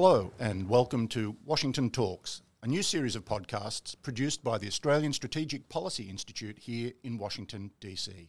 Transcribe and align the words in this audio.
Hello, 0.00 0.30
and 0.38 0.68
welcome 0.68 1.08
to 1.08 1.34
Washington 1.44 1.90
Talks, 1.90 2.42
a 2.62 2.68
new 2.68 2.84
series 2.84 3.16
of 3.16 3.24
podcasts 3.24 3.96
produced 4.00 4.44
by 4.44 4.56
the 4.56 4.68
Australian 4.68 5.12
Strategic 5.12 5.68
Policy 5.68 6.04
Institute 6.04 6.56
here 6.56 6.92
in 7.02 7.18
Washington, 7.18 7.72
D.C. 7.80 8.28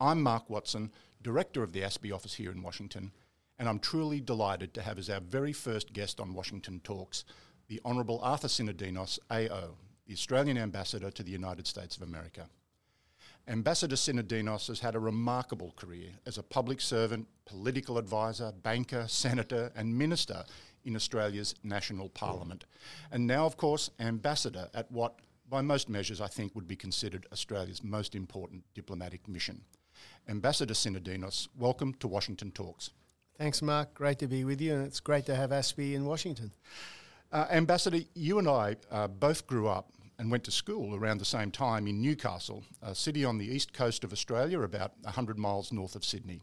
I'm 0.00 0.22
Mark 0.22 0.48
Watson, 0.48 0.90
Director 1.20 1.62
of 1.62 1.74
the 1.74 1.82
ASPI 1.82 2.14
office 2.14 2.32
here 2.32 2.50
in 2.50 2.62
Washington, 2.62 3.12
and 3.58 3.68
I'm 3.68 3.78
truly 3.78 4.22
delighted 4.22 4.72
to 4.72 4.80
have 4.80 4.98
as 4.98 5.10
our 5.10 5.20
very 5.20 5.52
first 5.52 5.92
guest 5.92 6.18
on 6.18 6.32
Washington 6.32 6.80
Talks 6.82 7.26
the 7.68 7.78
Honourable 7.84 8.18
Arthur 8.22 8.48
Sinodinos, 8.48 9.18
AO, 9.30 9.74
the 10.06 10.14
Australian 10.14 10.56
Ambassador 10.56 11.10
to 11.10 11.22
the 11.22 11.30
United 11.30 11.66
States 11.66 11.94
of 11.94 12.04
America. 12.04 12.48
Ambassador 13.48 13.96
Sinodinos 13.96 14.68
has 14.68 14.80
had 14.80 14.94
a 14.94 15.00
remarkable 15.00 15.74
career 15.76 16.10
as 16.26 16.38
a 16.38 16.42
public 16.42 16.80
servant, 16.80 17.26
political 17.44 17.98
advisor, 17.98 18.52
banker, 18.62 19.04
senator, 19.08 19.72
and 19.74 19.98
minister 19.98 20.44
in 20.84 20.96
Australia's 20.96 21.54
national 21.62 22.08
parliament. 22.08 22.64
And 23.10 23.26
now, 23.26 23.46
of 23.46 23.56
course, 23.56 23.90
ambassador 24.00 24.68
at 24.74 24.90
what, 24.90 25.18
by 25.48 25.60
most 25.60 25.88
measures, 25.88 26.20
I 26.20 26.28
think 26.28 26.54
would 26.54 26.68
be 26.68 26.76
considered 26.76 27.26
Australia's 27.32 27.82
most 27.82 28.14
important 28.14 28.64
diplomatic 28.74 29.28
mission. 29.28 29.62
Ambassador 30.28 30.74
Sinodinos, 30.74 31.48
welcome 31.56 31.94
to 31.94 32.08
Washington 32.08 32.50
Talks. 32.50 32.90
Thanks, 33.38 33.62
Mark. 33.62 33.94
Great 33.94 34.18
to 34.20 34.28
be 34.28 34.44
with 34.44 34.60
you, 34.60 34.74
and 34.74 34.86
it's 34.86 35.00
great 35.00 35.26
to 35.26 35.34
have 35.34 35.50
ASPI 35.50 35.94
in 35.94 36.04
Washington. 36.04 36.52
Uh, 37.32 37.46
Ambassador, 37.50 38.00
you 38.14 38.38
and 38.38 38.48
I 38.48 38.76
uh, 38.90 39.08
both 39.08 39.46
grew 39.46 39.68
up 39.68 39.90
and 40.18 40.30
went 40.30 40.44
to 40.44 40.50
school 40.50 40.94
around 40.94 41.18
the 41.18 41.24
same 41.24 41.50
time 41.50 41.88
in 41.88 42.00
Newcastle, 42.00 42.62
a 42.82 42.94
city 42.94 43.24
on 43.24 43.38
the 43.38 43.46
east 43.46 43.72
coast 43.72 44.04
of 44.04 44.12
Australia, 44.12 44.60
about 44.60 44.92
100 45.02 45.38
miles 45.38 45.72
north 45.72 45.96
of 45.96 46.04
Sydney. 46.04 46.42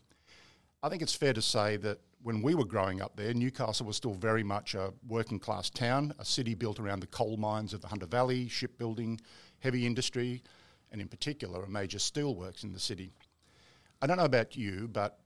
I 0.81 0.89
think 0.89 1.01
it's 1.01 1.15
fair 1.15 1.33
to 1.33 1.41
say 1.41 1.77
that 1.77 1.99
when 2.21 2.41
we 2.41 2.53
were 2.53 2.65
growing 2.65 3.01
up 3.01 3.15
there, 3.15 3.33
Newcastle 3.33 3.85
was 3.85 3.95
still 3.95 4.13
very 4.13 4.43
much 4.43 4.75
a 4.75 4.93
working 5.07 5.39
class 5.39 5.69
town, 5.69 6.13
a 6.19 6.25
city 6.25 6.53
built 6.53 6.79
around 6.79 6.99
the 6.99 7.07
coal 7.07 7.37
mines 7.37 7.73
of 7.73 7.81
the 7.81 7.87
Hunter 7.87 8.05
Valley, 8.05 8.47
shipbuilding, 8.49 9.19
heavy 9.59 9.85
industry, 9.85 10.43
and 10.91 10.99
in 10.99 11.07
particular, 11.07 11.63
a 11.63 11.69
major 11.69 11.97
steelworks 11.97 12.63
in 12.63 12.73
the 12.73 12.79
city. 12.79 13.13
I 14.01 14.07
don't 14.07 14.17
know 14.17 14.25
about 14.25 14.57
you, 14.57 14.89
but 14.91 15.19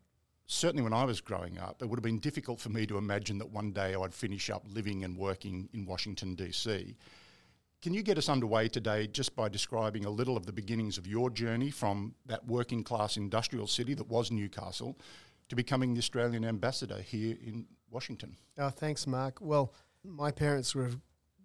certainly 0.45 0.83
when 0.83 0.94
I 0.94 1.05
was 1.05 1.19
growing 1.21 1.58
up, 1.58 1.81
it 1.81 1.89
would 1.89 1.97
have 1.97 2.03
been 2.03 2.19
difficult 2.19 2.59
for 2.59 2.69
me 2.69 2.86
to 2.88 2.97
imagine 2.97 3.39
that 3.39 3.49
one 3.49 3.71
day 3.71 3.95
I'd 3.95 4.14
finish 4.14 4.49
up 4.49 4.64
living 4.69 5.03
and 5.03 5.17
working 5.17 5.69
in 5.73 5.86
Washington, 5.86 6.36
D.C. 6.36 6.95
Can 7.81 7.94
you 7.94 8.03
get 8.03 8.17
us 8.17 8.30
underway 8.30 8.67
today 8.69 9.08
just 9.08 9.36
by 9.36 9.49
describing 9.49 10.05
a 10.05 10.09
little 10.09 10.38
of 10.38 10.45
the 10.45 10.53
beginnings 10.53 10.97
of 10.97 11.08
your 11.08 11.30
journey 11.30 11.69
from 11.69 12.14
that 12.27 12.45
working 12.45 12.83
class 12.83 13.17
industrial 13.17 13.67
city 13.67 13.94
that 13.95 14.08
was 14.08 14.31
Newcastle 14.31 14.97
to 15.54 15.56
becoming 15.56 15.94
the 15.94 16.00
Australian 16.00 16.44
ambassador 16.44 17.00
here 17.00 17.38
in 17.46 17.68
Washington? 17.92 18.36
Oh, 18.58 18.70
thanks, 18.70 19.06
Mark. 19.06 19.38
Well, 19.40 19.72
my 20.04 20.32
parents 20.32 20.73
were 20.73 20.86
of 20.86 20.98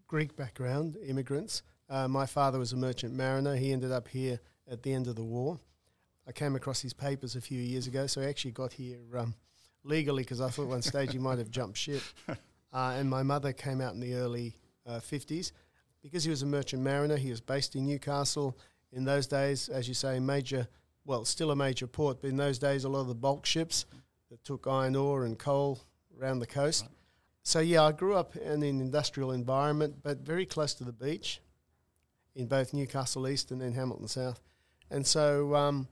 Greek 0.06 0.34
background, 0.34 0.96
immigrants. 1.06 1.62
Uh, 1.90 2.08
my 2.08 2.24
father 2.24 2.58
was 2.58 2.72
a 2.72 2.76
merchant 2.76 3.14
mariner. 3.14 3.54
He 3.54 3.70
ended 3.70 3.92
up 3.92 4.08
here 4.08 4.40
at 4.66 4.82
the 4.82 4.94
end 4.94 5.08
of 5.08 5.16
the 5.16 5.24
war. 5.24 5.60
I 6.26 6.32
came 6.32 6.56
across 6.56 6.80
his 6.80 6.94
papers 6.94 7.36
a 7.36 7.40
few 7.42 7.60
years 7.60 7.86
ago, 7.86 8.06
so 8.06 8.22
I 8.22 8.24
actually 8.24 8.52
got 8.52 8.72
here 8.72 8.98
um, 9.14 9.34
legally 9.84 10.22
because 10.22 10.40
I 10.40 10.48
thought 10.48 10.62
at 10.62 10.68
one 10.68 10.82
stage 10.82 11.12
he 11.12 11.18
might 11.18 11.38
have 11.38 11.50
jumped 11.50 11.76
ship. 11.76 12.02
Uh, 12.70 12.92
and 12.98 13.08
my 13.08 13.22
mother 13.22 13.50
came 13.50 13.80
out 13.80 13.94
in 13.94 14.00
the 14.00 14.12
early 14.12 14.54
uh, 14.86 15.00
50s 15.00 15.52
because 16.02 16.22
he 16.22 16.28
was 16.28 16.42
a 16.42 16.46
merchant 16.46 16.82
mariner, 16.82 17.16
he 17.16 17.30
was 17.30 17.40
based 17.40 17.74
in 17.74 17.86
Newcastle. 17.86 18.58
In 18.92 19.06
those 19.06 19.26
days, 19.26 19.70
as 19.70 19.88
you 19.88 19.94
say, 19.94 20.20
major, 20.20 20.68
well, 21.06 21.24
still 21.24 21.50
a 21.50 21.56
major 21.56 21.86
port, 21.86 22.20
but 22.20 22.28
in 22.28 22.36
those 22.36 22.58
days, 22.58 22.84
a 22.84 22.88
lot 22.90 23.00
of 23.00 23.08
the 23.08 23.14
bulk 23.14 23.46
ships 23.46 23.86
that 24.30 24.44
took 24.44 24.66
iron 24.66 24.96
ore 24.96 25.24
and 25.24 25.38
coal 25.38 25.80
around 26.20 26.40
the 26.40 26.46
coast. 26.46 26.82
Right. 26.82 26.92
So, 27.42 27.60
yeah, 27.60 27.82
I 27.82 27.92
grew 27.92 28.14
up 28.14 28.36
in 28.36 28.62
an 28.62 28.80
industrial 28.80 29.32
environment, 29.32 29.96
but 30.02 30.18
very 30.18 30.44
close 30.44 30.74
to 30.74 30.84
the 30.84 30.92
beach 30.92 31.40
in 32.34 32.46
both 32.46 32.74
Newcastle 32.74 33.26
East 33.26 33.50
and 33.50 33.60
then 33.60 33.72
Hamilton 33.72 34.08
South. 34.08 34.40
And 34.90 35.06
so 35.06 35.54
um, 35.54 35.88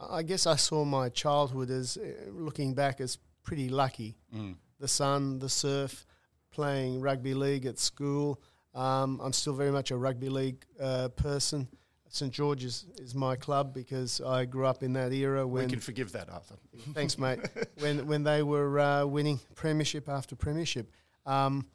I 0.00 0.22
guess 0.22 0.46
I 0.46 0.56
saw 0.56 0.84
my 0.84 1.08
childhood 1.08 1.70
as, 1.70 1.96
uh, 1.96 2.30
looking 2.30 2.74
back, 2.74 3.00
as 3.00 3.18
pretty 3.42 3.68
lucky. 3.68 4.16
Mm. 4.34 4.56
The 4.80 4.88
sun, 4.88 5.38
the 5.38 5.48
surf, 5.48 6.06
playing 6.50 7.00
rugby 7.00 7.34
league 7.34 7.66
at 7.66 7.78
school, 7.78 8.40
um, 8.74 9.20
I'm 9.22 9.32
still 9.32 9.54
very 9.54 9.72
much 9.72 9.90
a 9.90 9.96
rugby 9.96 10.28
league 10.28 10.64
uh, 10.80 11.08
person. 11.08 11.68
St 12.08 12.32
George's 12.32 12.86
is 12.98 13.14
my 13.14 13.36
club 13.36 13.74
because 13.74 14.20
I 14.20 14.44
grew 14.44 14.66
up 14.66 14.82
in 14.82 14.92
that 14.94 15.12
era 15.12 15.46
when 15.46 15.64
we 15.64 15.70
can 15.70 15.80
forgive 15.80 16.12
that, 16.12 16.30
Arthur. 16.30 16.56
thanks, 16.92 17.18
mate. 17.24 17.40
when 17.80 18.06
when 18.06 18.22
they 18.22 18.42
were 18.42 18.78
uh, 18.78 19.06
winning 19.06 19.40
premiership 19.54 20.08
after 20.08 20.36
premiership, 20.36 20.90
um, 21.24 21.66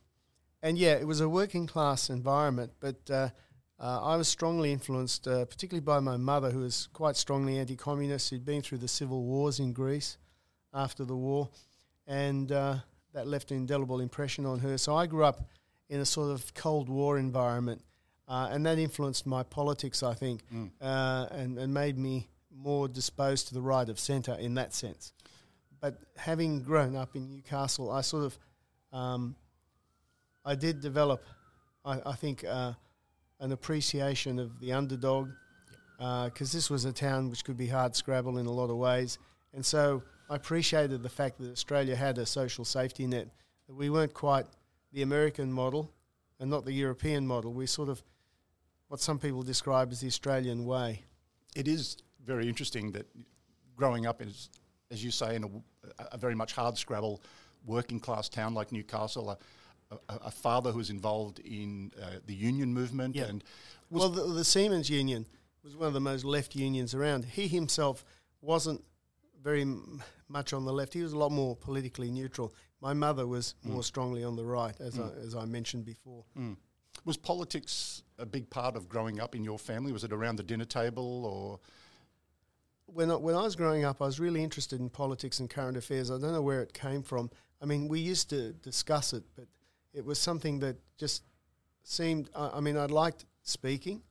and 0.63 0.77
yeah, 0.77 0.93
it 0.93 1.07
was 1.07 1.21
a 1.21 1.29
working 1.29 1.67
class 1.67 2.09
environment, 2.09 2.71
but. 2.79 3.09
Uh, 3.09 3.29
uh, 3.79 3.99
I 4.03 4.15
was 4.15 4.27
strongly 4.27 4.71
influenced, 4.71 5.27
uh, 5.27 5.45
particularly 5.45 5.83
by 5.83 5.99
my 5.99 6.15
mother, 6.15 6.51
who 6.51 6.59
was 6.59 6.87
quite 6.93 7.15
strongly 7.15 7.57
anti-communist. 7.57 8.29
She'd 8.29 8.45
been 8.45 8.61
through 8.61 8.77
the 8.77 8.87
civil 8.87 9.23
wars 9.23 9.57
in 9.57 9.73
Greece 9.73 10.19
after 10.71 11.03
the 11.03 11.15
war, 11.15 11.49
and 12.05 12.51
uh, 12.51 12.75
that 13.13 13.25
left 13.25 13.49
an 13.49 13.57
indelible 13.57 13.99
impression 13.99 14.45
on 14.45 14.59
her. 14.59 14.77
So 14.77 14.95
I 14.95 15.07
grew 15.07 15.23
up 15.23 15.49
in 15.89 15.99
a 15.99 16.05
sort 16.05 16.31
of 16.31 16.53
Cold 16.53 16.89
War 16.89 17.17
environment. 17.17 17.81
Uh, 18.31 18.47
and 18.53 18.65
that 18.65 18.77
influenced 18.79 19.25
my 19.25 19.43
politics, 19.43 20.03
I 20.03 20.13
think, 20.13 20.41
mm. 20.49 20.69
uh, 20.79 21.27
and, 21.31 21.57
and 21.57 21.73
made 21.73 21.97
me 21.97 22.29
more 22.49 22.87
disposed 22.87 23.49
to 23.49 23.53
the 23.53 23.61
right 23.61 23.89
of 23.89 23.99
centre 23.99 24.37
in 24.39 24.53
that 24.53 24.73
sense. 24.73 25.11
But 25.81 25.97
having 26.15 26.63
grown 26.63 26.95
up 26.95 27.15
in 27.15 27.29
Newcastle, 27.29 27.91
I 27.91 28.01
sort 28.01 28.23
of, 28.23 28.37
um, 28.93 29.35
I 30.45 30.55
did 30.55 30.79
develop, 30.79 31.21
I, 31.83 31.99
I 32.05 32.15
think, 32.15 32.45
uh, 32.45 32.73
an 33.41 33.51
appreciation 33.51 34.39
of 34.39 34.59
the 34.61 34.71
underdog, 34.71 35.27
because 35.97 36.53
uh, 36.53 36.57
this 36.57 36.69
was 36.69 36.85
a 36.85 36.93
town 36.93 37.29
which 37.29 37.43
could 37.43 37.57
be 37.57 37.67
hard 37.67 37.95
scrabble 37.95 38.37
in 38.37 38.45
a 38.45 38.51
lot 38.51 38.69
of 38.69 38.77
ways. 38.77 39.19
And 39.53 39.65
so 39.65 40.03
I 40.29 40.35
appreciated 40.35 41.03
the 41.03 41.09
fact 41.09 41.37
that 41.39 41.51
Australia 41.51 41.95
had 41.97 42.17
a 42.17 42.25
social 42.25 42.63
safety 42.63 43.07
net, 43.07 43.27
that 43.67 43.75
we 43.75 43.89
weren't 43.89 44.13
quite– 44.13 44.45
the 44.93 45.01
American 45.01 45.51
model 45.51 45.91
and 46.39 46.49
not 46.49 46.65
the 46.65 46.73
European 46.73 47.25
model. 47.25 47.53
We 47.53 47.65
sort 47.65 47.89
of 47.89 48.03
what 48.91 48.99
some 48.99 49.17
people 49.17 49.41
describe 49.41 49.89
as 49.93 50.01
the 50.01 50.07
Australian 50.07 50.65
way. 50.65 51.01
It 51.55 51.65
is 51.65 51.95
very 52.25 52.49
interesting 52.49 52.91
that 52.91 53.05
growing 53.77 54.05
up 54.05 54.21
as, 54.21 54.49
as 54.91 55.01
you 55.01 55.11
say, 55.11 55.37
in 55.37 55.45
a, 55.45 55.49
a 56.11 56.17
very 56.17 56.35
much 56.35 56.51
hard 56.51 56.77
scrabble 56.77 57.21
working 57.65 58.01
class 58.01 58.27
town 58.27 58.53
like 58.53 58.73
Newcastle, 58.73 59.29
a, 59.29 59.95
a, 60.09 60.15
a 60.25 60.31
father 60.31 60.73
who 60.73 60.79
was 60.79 60.89
involved 60.89 61.39
in 61.39 61.93
uh, 62.03 62.17
the 62.25 62.33
union 62.33 62.73
movement 62.73 63.15
yeah. 63.15 63.27
and 63.27 63.45
well, 63.89 64.09
the, 64.09 64.23
the 64.23 64.43
Seamen's 64.43 64.89
Union 64.89 65.25
was 65.63 65.73
one 65.73 65.87
of 65.87 65.93
the 65.93 66.01
most 66.01 66.25
left 66.25 66.53
unions 66.53 66.93
around. 66.93 67.23
He 67.23 67.47
himself 67.47 68.03
wasn't 68.41 68.83
very 69.41 69.65
much 70.27 70.51
on 70.51 70.65
the 70.65 70.73
left. 70.73 70.93
He 70.93 71.01
was 71.01 71.13
a 71.13 71.17
lot 71.17 71.31
more 71.31 71.55
politically 71.55 72.11
neutral. 72.11 72.53
My 72.81 72.93
mother 72.93 73.25
was 73.25 73.55
mm. 73.65 73.71
more 73.71 73.83
strongly 73.83 74.25
on 74.25 74.35
the 74.35 74.43
right, 74.43 74.75
as, 74.81 74.95
mm. 74.95 75.17
I, 75.17 75.25
as 75.25 75.33
I 75.33 75.45
mentioned 75.45 75.85
before. 75.85 76.25
Mm. 76.37 76.57
Was 77.05 77.17
politics 77.17 78.03
a 78.19 78.25
big 78.25 78.49
part 78.49 78.75
of 78.75 78.87
growing 78.87 79.19
up 79.19 79.35
in 79.35 79.43
your 79.43 79.57
family? 79.57 79.91
Was 79.91 80.03
it 80.03 80.13
around 80.13 80.35
the 80.35 80.43
dinner 80.43 80.65
table 80.65 81.25
or? 81.25 81.59
When 82.85 83.09
I, 83.09 83.15
when 83.15 83.35
I 83.35 83.43
was 83.43 83.55
growing 83.55 83.85
up, 83.85 84.01
I 84.01 84.05
was 84.05 84.19
really 84.19 84.43
interested 84.43 84.79
in 84.79 84.89
politics 84.89 85.39
and 85.39 85.49
current 85.49 85.77
affairs. 85.77 86.11
I 86.11 86.19
don't 86.19 86.33
know 86.33 86.41
where 86.41 86.61
it 86.61 86.73
came 86.73 87.03
from. 87.03 87.31
I 87.61 87.65
mean, 87.65 87.87
we 87.87 87.99
used 87.99 88.29
to 88.31 88.51
discuss 88.53 89.13
it, 89.13 89.23
but 89.35 89.45
it 89.93 90.03
was 90.03 90.19
something 90.19 90.59
that 90.59 90.75
just 90.97 91.23
seemed. 91.83 92.29
I, 92.35 92.49
I 92.55 92.59
mean, 92.59 92.77
I 92.77 92.85
liked 92.85 93.25
speaking. 93.43 94.01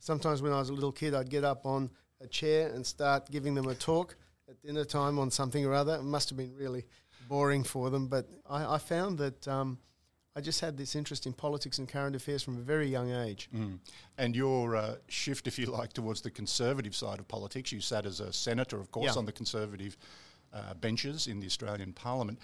Sometimes 0.00 0.42
when 0.42 0.52
I 0.52 0.58
was 0.58 0.68
a 0.68 0.72
little 0.72 0.92
kid, 0.92 1.14
I'd 1.14 1.30
get 1.30 1.44
up 1.44 1.64
on 1.64 1.90
a 2.20 2.26
chair 2.26 2.68
and 2.74 2.84
start 2.84 3.30
giving 3.30 3.54
them 3.54 3.68
a 3.68 3.74
talk 3.74 4.16
at 4.48 4.60
dinner 4.62 4.84
time 4.84 5.18
on 5.18 5.30
something 5.30 5.64
or 5.64 5.74
other. 5.74 5.94
It 5.96 6.02
must 6.02 6.28
have 6.30 6.38
been 6.38 6.54
really 6.56 6.84
boring 7.28 7.62
for 7.62 7.90
them, 7.90 8.08
but 8.08 8.26
I, 8.48 8.74
I 8.74 8.78
found 8.78 9.18
that 9.18 9.46
um, 9.46 9.78
I 10.36 10.40
just 10.40 10.60
had 10.60 10.76
this 10.76 10.94
interest 10.94 11.26
in 11.26 11.32
politics 11.32 11.78
and 11.78 11.88
current 11.88 12.14
affairs 12.14 12.42
from 12.42 12.58
a 12.58 12.60
very 12.60 12.86
young 12.86 13.10
age. 13.10 13.48
Mm. 13.54 13.78
And 14.18 14.36
your 14.36 14.76
uh, 14.76 14.94
shift, 15.08 15.46
if 15.46 15.58
you 15.58 15.66
like, 15.66 15.92
towards 15.92 16.20
the 16.20 16.30
conservative 16.30 16.94
side 16.94 17.18
of 17.18 17.26
politics, 17.26 17.72
you 17.72 17.80
sat 17.80 18.06
as 18.06 18.20
a 18.20 18.32
senator, 18.32 18.78
of 18.78 18.92
course, 18.92 19.14
yeah. 19.14 19.18
on 19.18 19.24
the 19.24 19.32
conservative 19.32 19.96
uh, 20.52 20.74
benches 20.74 21.26
in 21.26 21.40
the 21.40 21.46
Australian 21.46 21.92
Parliament. 21.92 22.38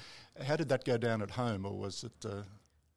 How 0.44 0.56
did 0.56 0.68
that 0.70 0.84
go 0.84 0.96
down 0.96 1.22
at 1.22 1.30
home, 1.30 1.64
or 1.64 1.72
was 1.72 2.04
it? 2.04 2.26
Uh 2.28 2.42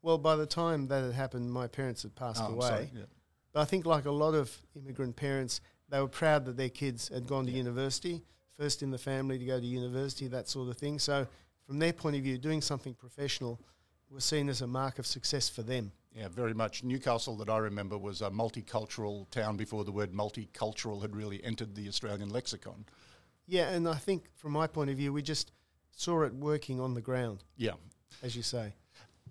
well, 0.01 0.17
by 0.17 0.35
the 0.35 0.45
time 0.45 0.87
that 0.87 1.03
had 1.03 1.13
happened, 1.13 1.51
my 1.51 1.67
parents 1.67 2.03
had 2.03 2.15
passed 2.15 2.41
oh, 2.41 2.53
away. 2.53 2.67
Sorry, 2.67 2.91
yeah. 2.95 3.01
But 3.51 3.61
I 3.61 3.65
think, 3.65 3.85
like 3.85 4.05
a 4.05 4.11
lot 4.11 4.35
of 4.35 4.55
immigrant 4.75 5.15
parents, 5.15 5.59
they 5.89 5.99
were 5.99 6.07
proud 6.07 6.45
that 6.45 6.57
their 6.57 6.69
kids 6.69 7.09
had 7.09 7.27
gone 7.27 7.45
to 7.45 7.51
yeah. 7.51 7.57
university 7.57 8.23
first 8.57 8.81
in 8.81 8.89
the 8.89 8.97
family 8.97 9.37
to 9.37 9.45
go 9.45 9.59
to 9.59 9.65
university, 9.65 10.27
that 10.27 10.47
sort 10.47 10.69
of 10.69 10.77
thing. 10.77 10.97
So, 10.97 11.27
from 11.65 11.79
their 11.79 11.93
point 11.93 12.15
of 12.15 12.23
view, 12.23 12.37
doing 12.37 12.61
something 12.61 12.93
professional 12.93 13.59
was 14.09 14.25
seen 14.25 14.49
as 14.49 14.61
a 14.61 14.67
mark 14.67 14.99
of 14.99 15.05
success 15.05 15.49
for 15.49 15.63
them. 15.63 15.91
Yeah, 16.15 16.29
very 16.29 16.53
much. 16.53 16.83
Newcastle, 16.83 17.35
that 17.37 17.49
I 17.49 17.57
remember, 17.57 17.97
was 17.97 18.21
a 18.21 18.29
multicultural 18.29 19.29
town 19.29 19.57
before 19.57 19.83
the 19.83 19.91
word 19.91 20.13
multicultural 20.13 21.01
had 21.01 21.15
really 21.15 21.43
entered 21.43 21.75
the 21.75 21.87
Australian 21.87 22.29
lexicon. 22.29 22.85
Yeah, 23.45 23.69
and 23.69 23.87
I 23.87 23.95
think 23.95 24.23
from 24.35 24.53
my 24.53 24.67
point 24.67 24.89
of 24.89 24.97
view, 24.97 25.13
we 25.13 25.21
just 25.21 25.51
saw 25.91 26.23
it 26.23 26.33
working 26.33 26.79
on 26.79 26.93
the 26.93 27.01
ground. 27.01 27.43
Yeah. 27.55 27.73
As 28.23 28.35
you 28.35 28.41
say. 28.41 28.73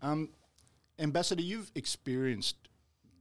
Um, 0.01 0.31
Ambassador, 0.99 1.43
you've 1.43 1.71
experienced 1.75 2.57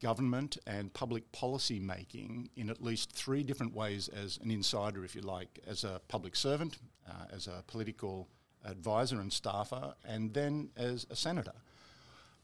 government 0.01 0.57
and 0.67 0.93
public 0.93 1.31
policy 1.31 1.79
making 1.79 2.49
in 2.55 2.69
at 2.69 2.81
least 2.81 3.11
three 3.11 3.43
different 3.43 3.73
ways 3.73 4.07
as 4.09 4.37
an 4.43 4.51
insider, 4.51 5.03
if 5.03 5.15
you 5.15 5.21
like, 5.21 5.59
as 5.65 5.83
a 5.83 5.99
public 6.07 6.35
servant, 6.35 6.77
uh, 7.09 7.25
as 7.33 7.47
a 7.47 7.63
political 7.67 8.27
advisor 8.65 9.19
and 9.19 9.31
staffer, 9.31 9.93
and 10.05 10.33
then 10.33 10.69
as 10.75 11.05
a 11.09 11.15
senator. 11.15 11.53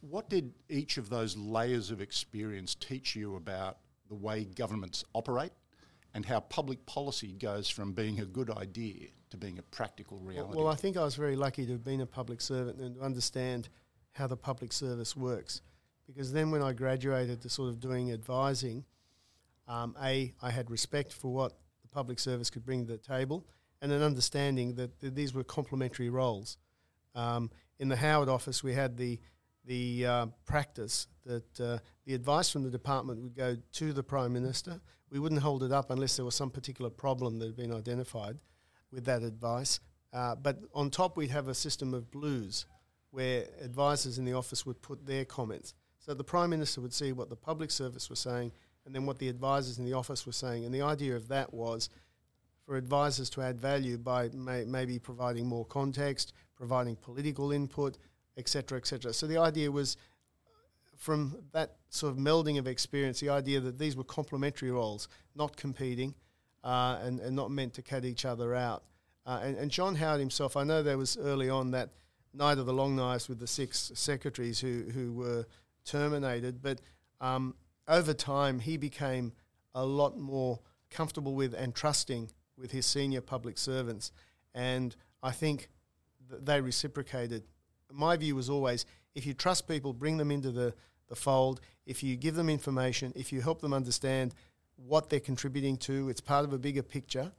What 0.01 0.29
did 0.29 0.53
each 0.69 0.97
of 0.97 1.09
those 1.09 1.37
layers 1.37 1.91
of 1.91 2.01
experience 2.01 2.75
teach 2.75 3.15
you 3.15 3.35
about 3.35 3.77
the 4.09 4.15
way 4.15 4.45
governments 4.45 5.03
operate 5.13 5.51
and 6.13 6.25
how 6.25 6.39
public 6.39 6.85
policy 6.85 7.33
goes 7.33 7.69
from 7.69 7.93
being 7.93 8.19
a 8.19 8.25
good 8.25 8.49
idea 8.49 9.07
to 9.29 9.37
being 9.37 9.59
a 9.59 9.63
practical 9.63 10.19
reality? 10.19 10.57
Well, 10.57 10.67
I 10.67 10.75
think 10.75 10.97
I 10.97 11.03
was 11.03 11.15
very 11.15 11.35
lucky 11.35 11.65
to 11.65 11.71
have 11.73 11.83
been 11.83 12.01
a 12.01 12.05
public 12.05 12.41
servant 12.41 12.79
and 12.79 12.95
to 12.95 13.01
understand 13.01 13.69
how 14.13 14.27
the 14.27 14.35
public 14.35 14.73
service 14.73 15.15
works. 15.15 15.61
Because 16.07 16.33
then 16.33 16.51
when 16.51 16.61
I 16.61 16.73
graduated 16.73 17.41
to 17.41 17.49
sort 17.49 17.69
of 17.69 17.79
doing 17.79 18.11
advising, 18.11 18.83
um, 19.67 19.95
A, 20.01 20.33
I 20.41 20.49
had 20.49 20.69
respect 20.69 21.13
for 21.13 21.31
what 21.31 21.53
the 21.81 21.87
public 21.87 22.19
service 22.19 22.49
could 22.49 22.65
bring 22.65 22.85
to 22.85 22.91
the 22.91 22.97
table 22.97 23.45
and 23.81 23.91
an 23.91 24.01
understanding 24.01 24.75
that, 24.75 25.15
these 25.15 25.33
were 25.33 25.43
complementary 25.43 26.09
roles. 26.09 26.57
Um, 27.15 27.49
in 27.79 27.89
the 27.89 27.95
Howard 27.95 28.29
office, 28.29 28.63
we 28.63 28.73
had 28.73 28.97
the 28.97 29.19
the 29.65 30.05
uh, 30.05 30.25
practice 30.45 31.07
that 31.23 31.59
uh, 31.59 31.77
the 32.05 32.15
advice 32.15 32.49
from 32.49 32.63
the 32.63 32.71
department 32.71 33.21
would 33.21 33.35
go 33.35 33.55
to 33.73 33.93
the 33.93 34.01
Prime 34.01 34.33
Minister. 34.33 34.81
We 35.11 35.19
wouldn't 35.19 35.41
hold 35.41 35.61
it 35.61 35.71
up 35.71 35.91
unless 35.91 36.15
there 36.15 36.25
was 36.25 36.33
some 36.33 36.49
particular 36.49 36.89
problem 36.89 37.37
that 37.39 37.45
had 37.45 37.55
been 37.55 37.73
identified 37.73 38.39
with 38.91 39.05
that 39.05 39.21
advice. 39.21 39.79
Uh, 40.13 40.35
but 40.35 40.59
on 40.73 40.89
top, 40.89 41.15
we'd 41.15 41.29
have 41.29 41.47
a 41.47 41.53
system 41.53 41.93
of 41.93 42.09
blues 42.09 42.65
where 43.11 43.45
advisors 43.61 44.17
in 44.17 44.25
the 44.25 44.33
office 44.33 44.65
would 44.65 44.81
put 44.81 45.05
their 45.05 45.25
comments. 45.25 45.73
So 45.99 46.13
the 46.13 46.23
Prime 46.23 46.49
Minister 46.49 46.81
would 46.81 46.93
see 46.93 47.11
what 47.11 47.29
the 47.29 47.35
public 47.35 47.69
service 47.69 48.09
was 48.09 48.19
saying 48.19 48.51
and 48.85 48.95
then 48.95 49.05
what 49.05 49.19
the 49.19 49.29
advisors 49.29 49.77
in 49.77 49.85
the 49.85 49.93
office 49.93 50.25
were 50.25 50.31
saying. 50.31 50.65
And 50.65 50.73
the 50.73 50.81
idea 50.81 51.15
of 51.15 51.27
that 51.27 51.53
was 51.53 51.89
for 52.71 52.77
advisors 52.77 53.29
to 53.29 53.41
add 53.41 53.59
value 53.59 53.97
by 53.97 54.29
may, 54.29 54.63
maybe 54.63 54.97
providing 54.97 55.45
more 55.45 55.65
context, 55.65 56.31
providing 56.55 56.95
political 56.95 57.51
input, 57.51 57.97
etc., 58.37 58.77
etc. 58.77 59.11
So 59.11 59.27
the 59.27 59.37
idea 59.37 59.69
was 59.69 59.97
from 60.95 61.35
that 61.51 61.75
sort 61.89 62.13
of 62.13 62.17
melding 62.17 62.57
of 62.57 62.67
experience, 62.67 63.19
the 63.19 63.27
idea 63.27 63.59
that 63.59 63.77
these 63.77 63.97
were 63.97 64.05
complementary 64.05 64.71
roles, 64.71 65.09
not 65.35 65.57
competing, 65.57 66.15
uh, 66.63 66.97
and, 67.03 67.19
and 67.19 67.35
not 67.35 67.51
meant 67.51 67.73
to 67.73 67.81
cut 67.81 68.05
each 68.05 68.23
other 68.23 68.55
out. 68.55 68.83
Uh, 69.25 69.41
and, 69.43 69.57
and 69.57 69.69
John 69.69 69.95
Howard 69.95 70.21
himself, 70.21 70.55
I 70.55 70.63
know 70.63 70.81
there 70.81 70.97
was 70.97 71.17
early 71.17 71.49
on 71.49 71.71
that 71.71 71.89
night 72.33 72.57
of 72.57 72.67
the 72.67 72.73
long 72.73 72.95
knives 72.95 73.27
with 73.27 73.39
the 73.39 73.47
six 73.47 73.91
secretaries 73.95 74.61
who, 74.61 74.85
who 74.93 75.11
were 75.11 75.45
terminated, 75.83 76.61
but 76.61 76.79
um, 77.19 77.53
over 77.89 78.13
time 78.13 78.59
he 78.59 78.77
became 78.77 79.33
a 79.75 79.85
lot 79.85 80.17
more 80.17 80.61
comfortable 80.89 81.35
with 81.35 81.53
and 81.53 81.75
trusting 81.75 82.31
with 82.61 82.71
his 82.71 82.85
senior 82.85 83.21
public 83.21 83.57
servants. 83.57 84.11
And 84.53 84.95
I 85.21 85.31
think 85.31 85.69
th- 86.29 86.41
they 86.41 86.61
reciprocated. 86.61 87.43
My 87.91 88.15
view 88.15 88.35
was 88.35 88.49
always 88.49 88.85
if 89.15 89.25
you 89.25 89.33
trust 89.33 89.67
people, 89.67 89.93
bring 89.93 90.17
them 90.17 90.31
into 90.31 90.51
the, 90.51 90.73
the 91.09 91.15
fold. 91.15 91.61
If 91.85 92.03
you 92.03 92.15
give 92.15 92.35
them 92.35 92.49
information, 92.49 93.11
if 93.15 93.31
you 93.33 93.41
help 93.41 93.61
them 93.61 93.73
understand 93.73 94.33
what 94.75 95.09
they're 95.09 95.19
contributing 95.19 95.77
to, 95.77 96.09
it's 96.09 96.21
part 96.21 96.45
of 96.45 96.53
a 96.53 96.57
bigger 96.57 96.83
picture, 96.83 97.31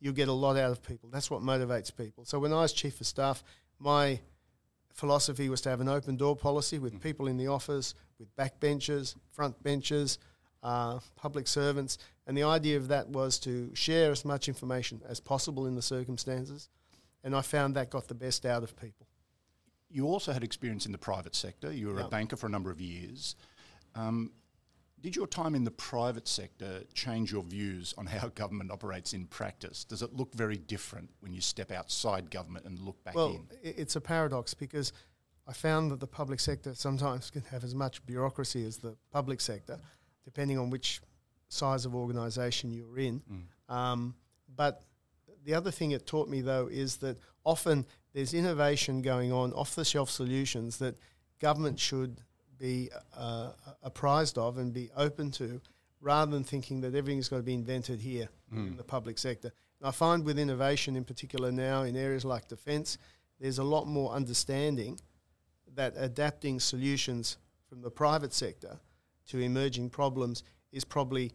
you'll 0.00 0.12
get 0.12 0.28
a 0.28 0.32
lot 0.32 0.56
out 0.56 0.70
of 0.70 0.82
people. 0.82 1.08
That's 1.10 1.30
what 1.30 1.40
motivates 1.42 1.94
people. 1.94 2.24
So 2.24 2.38
when 2.38 2.52
I 2.52 2.56
was 2.56 2.72
chief 2.72 3.00
of 3.00 3.06
staff, 3.06 3.42
my 3.78 4.20
philosophy 4.92 5.48
was 5.48 5.60
to 5.62 5.70
have 5.70 5.80
an 5.80 5.88
open 5.88 6.16
door 6.16 6.36
policy 6.36 6.78
with 6.78 7.00
people 7.00 7.26
in 7.26 7.36
the 7.36 7.48
office, 7.48 7.94
with 8.18 8.34
backbenchers, 8.36 9.14
front 9.32 9.60
benches, 9.62 10.18
uh, 10.62 10.98
public 11.16 11.48
servants. 11.48 11.98
And 12.26 12.36
the 12.36 12.44
idea 12.44 12.76
of 12.76 12.88
that 12.88 13.08
was 13.08 13.38
to 13.40 13.74
share 13.74 14.10
as 14.10 14.24
much 14.24 14.48
information 14.48 15.02
as 15.06 15.20
possible 15.20 15.66
in 15.66 15.74
the 15.74 15.82
circumstances. 15.82 16.70
And 17.22 17.34
I 17.34 17.42
found 17.42 17.76
that 17.76 17.90
got 17.90 18.08
the 18.08 18.14
best 18.14 18.46
out 18.46 18.62
of 18.62 18.76
people. 18.76 19.06
You 19.90 20.06
also 20.06 20.32
had 20.32 20.42
experience 20.42 20.86
in 20.86 20.92
the 20.92 20.98
private 20.98 21.34
sector. 21.34 21.72
You 21.72 21.88
were 21.88 21.98
yep. 21.98 22.06
a 22.06 22.08
banker 22.08 22.36
for 22.36 22.46
a 22.46 22.50
number 22.50 22.70
of 22.70 22.80
years. 22.80 23.36
Um, 23.94 24.32
did 25.04 25.14
your 25.14 25.26
time 25.26 25.54
in 25.54 25.64
the 25.64 25.70
private 25.70 26.26
sector 26.26 26.82
change 26.94 27.30
your 27.30 27.42
views 27.42 27.92
on 27.98 28.06
how 28.06 28.28
government 28.34 28.70
operates 28.70 29.12
in 29.12 29.26
practice? 29.26 29.84
Does 29.84 30.00
it 30.00 30.14
look 30.14 30.34
very 30.34 30.56
different 30.56 31.10
when 31.20 31.34
you 31.34 31.42
step 31.42 31.70
outside 31.70 32.30
government 32.30 32.64
and 32.64 32.78
look 32.78 33.04
back 33.04 33.14
well, 33.14 33.28
in? 33.28 33.46
it's 33.62 33.96
a 33.96 34.00
paradox 34.00 34.54
because 34.54 34.94
I 35.46 35.52
found 35.52 35.90
that 35.90 36.00
the 36.00 36.06
public 36.06 36.40
sector 36.40 36.74
sometimes 36.74 37.30
can 37.32 37.42
have 37.50 37.64
as 37.64 37.74
much 37.74 38.04
bureaucracy 38.06 38.64
as 38.64 38.78
the 38.78 38.96
public 39.12 39.42
sector, 39.42 39.78
depending 40.24 40.58
on 40.58 40.70
which 40.70 41.02
size 41.48 41.84
of 41.84 41.94
organisation 41.94 42.72
you're 42.72 42.98
in. 42.98 43.22
Mm. 43.30 43.74
Um, 43.74 44.14
but 44.54 44.82
the 45.44 45.54
other 45.54 45.70
thing 45.70 45.92
it 45.92 46.06
taught 46.06 46.28
me, 46.28 46.40
though, 46.40 46.68
is 46.70 46.96
that 46.98 47.18
often 47.44 47.86
there's 48.12 48.34
innovation 48.34 49.02
going 49.02 49.32
on, 49.32 49.52
off 49.52 49.74
the 49.74 49.84
shelf 49.84 50.10
solutions 50.10 50.78
that 50.78 50.96
government 51.40 51.78
should 51.78 52.20
be 52.58 52.90
uh, 53.16 53.50
apprised 53.82 54.38
of 54.38 54.58
and 54.58 54.72
be 54.72 54.90
open 54.96 55.30
to, 55.32 55.60
rather 56.00 56.30
than 56.30 56.44
thinking 56.44 56.80
that 56.82 56.94
everything's 56.94 57.28
got 57.28 57.38
to 57.38 57.42
be 57.42 57.54
invented 57.54 58.00
here 58.00 58.28
mm. 58.52 58.68
in 58.68 58.76
the 58.76 58.84
public 58.84 59.18
sector. 59.18 59.52
And 59.80 59.88
I 59.88 59.90
find 59.90 60.24
with 60.24 60.38
innovation, 60.38 60.96
in 60.96 61.04
particular 61.04 61.50
now 61.50 61.82
in 61.82 61.96
areas 61.96 62.24
like 62.24 62.48
defence, 62.48 62.98
there's 63.40 63.58
a 63.58 63.64
lot 63.64 63.86
more 63.86 64.12
understanding 64.12 65.00
that 65.74 65.94
adapting 65.96 66.60
solutions 66.60 67.36
from 67.68 67.82
the 67.82 67.90
private 67.90 68.32
sector 68.32 68.78
to 69.26 69.38
emerging 69.40 69.90
problems 69.90 70.44
is 70.74 70.84
probably 70.84 71.32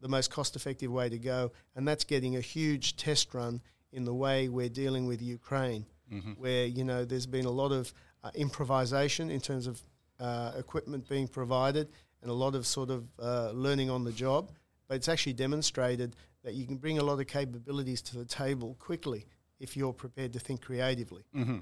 the 0.00 0.08
most 0.08 0.30
cost 0.30 0.56
effective 0.56 0.90
way 0.90 1.08
to 1.08 1.18
go. 1.18 1.52
And 1.76 1.86
that's 1.86 2.04
getting 2.04 2.36
a 2.36 2.40
huge 2.40 2.96
test 2.96 3.34
run 3.34 3.60
in 3.92 4.04
the 4.04 4.14
way 4.14 4.48
we're 4.48 4.68
dealing 4.68 5.06
with 5.06 5.22
Ukraine, 5.22 5.86
mm-hmm. 6.12 6.32
where, 6.32 6.66
you 6.66 6.84
know, 6.84 7.04
there's 7.04 7.26
been 7.26 7.46
a 7.46 7.50
lot 7.50 7.72
of 7.72 7.92
uh, 8.24 8.30
improvisation 8.34 9.30
in 9.30 9.40
terms 9.40 9.66
of 9.66 9.80
uh, 10.20 10.52
equipment 10.56 11.08
being 11.08 11.28
provided 11.28 11.88
and 12.22 12.30
a 12.30 12.34
lot 12.34 12.54
of 12.54 12.66
sort 12.66 12.90
of 12.90 13.06
uh, 13.20 13.50
learning 13.52 13.90
on 13.90 14.04
the 14.04 14.12
job. 14.12 14.50
But 14.88 14.96
it's 14.96 15.08
actually 15.08 15.34
demonstrated 15.34 16.16
that 16.44 16.54
you 16.54 16.66
can 16.66 16.76
bring 16.76 16.98
a 16.98 17.04
lot 17.04 17.20
of 17.20 17.26
capabilities 17.26 18.02
to 18.02 18.18
the 18.18 18.24
table 18.24 18.76
quickly 18.78 19.26
if 19.60 19.76
you're 19.76 19.92
prepared 19.92 20.32
to 20.32 20.38
think 20.38 20.62
creatively. 20.62 21.24
Mm-hmm. 21.34 21.58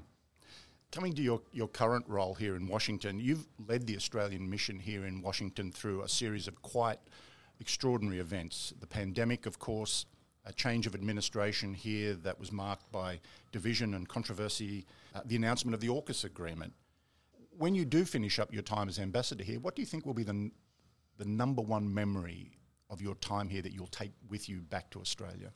Coming 0.91 1.13
to 1.15 1.21
your, 1.21 1.41
your 1.51 1.67
current 1.67 2.05
role 2.07 2.33
here 2.33 2.55
in 2.55 2.67
Washington, 2.67 3.19
you've 3.19 3.47
led 3.67 3.85
the 3.85 3.95
Australian 3.95 4.49
mission 4.49 4.79
here 4.79 5.05
in 5.05 5.21
Washington 5.21 5.71
through 5.71 6.01
a 6.01 6.09
series 6.09 6.47
of 6.47 6.61
quite 6.61 6.99
extraordinary 7.59 8.19
events. 8.19 8.73
The 8.79 8.87
pandemic, 8.87 9.45
of 9.45 9.59
course, 9.59 10.05
a 10.45 10.53
change 10.53 10.87
of 10.87 10.95
administration 10.95 11.73
here 11.73 12.13
that 12.13 12.39
was 12.39 12.51
marked 12.51 12.89
by 12.91 13.19
division 13.51 13.93
and 13.93 14.07
controversy, 14.07 14.85
uh, 15.13 15.21
the 15.25 15.35
announcement 15.35 15.75
of 15.75 15.81
the 15.81 15.89
AUKUS 15.89 16.23
agreement 16.23 16.73
when 17.57 17.75
you 17.75 17.85
do 17.85 18.05
finish 18.05 18.39
up 18.39 18.53
your 18.53 18.61
time 18.61 18.87
as 18.87 18.99
ambassador 18.99 19.43
here, 19.43 19.59
what 19.59 19.75
do 19.75 19.81
you 19.81 19.85
think 19.85 20.05
will 20.05 20.13
be 20.13 20.23
the, 20.23 20.51
the 21.17 21.25
number 21.25 21.61
one 21.61 21.91
memory 21.91 22.51
of 22.89 23.01
your 23.01 23.15
time 23.15 23.49
here 23.49 23.61
that 23.61 23.73
you'll 23.73 23.87
take 23.87 24.11
with 24.29 24.47
you 24.47 24.61
back 24.61 24.89
to 24.91 24.99
Australia? 24.99 25.51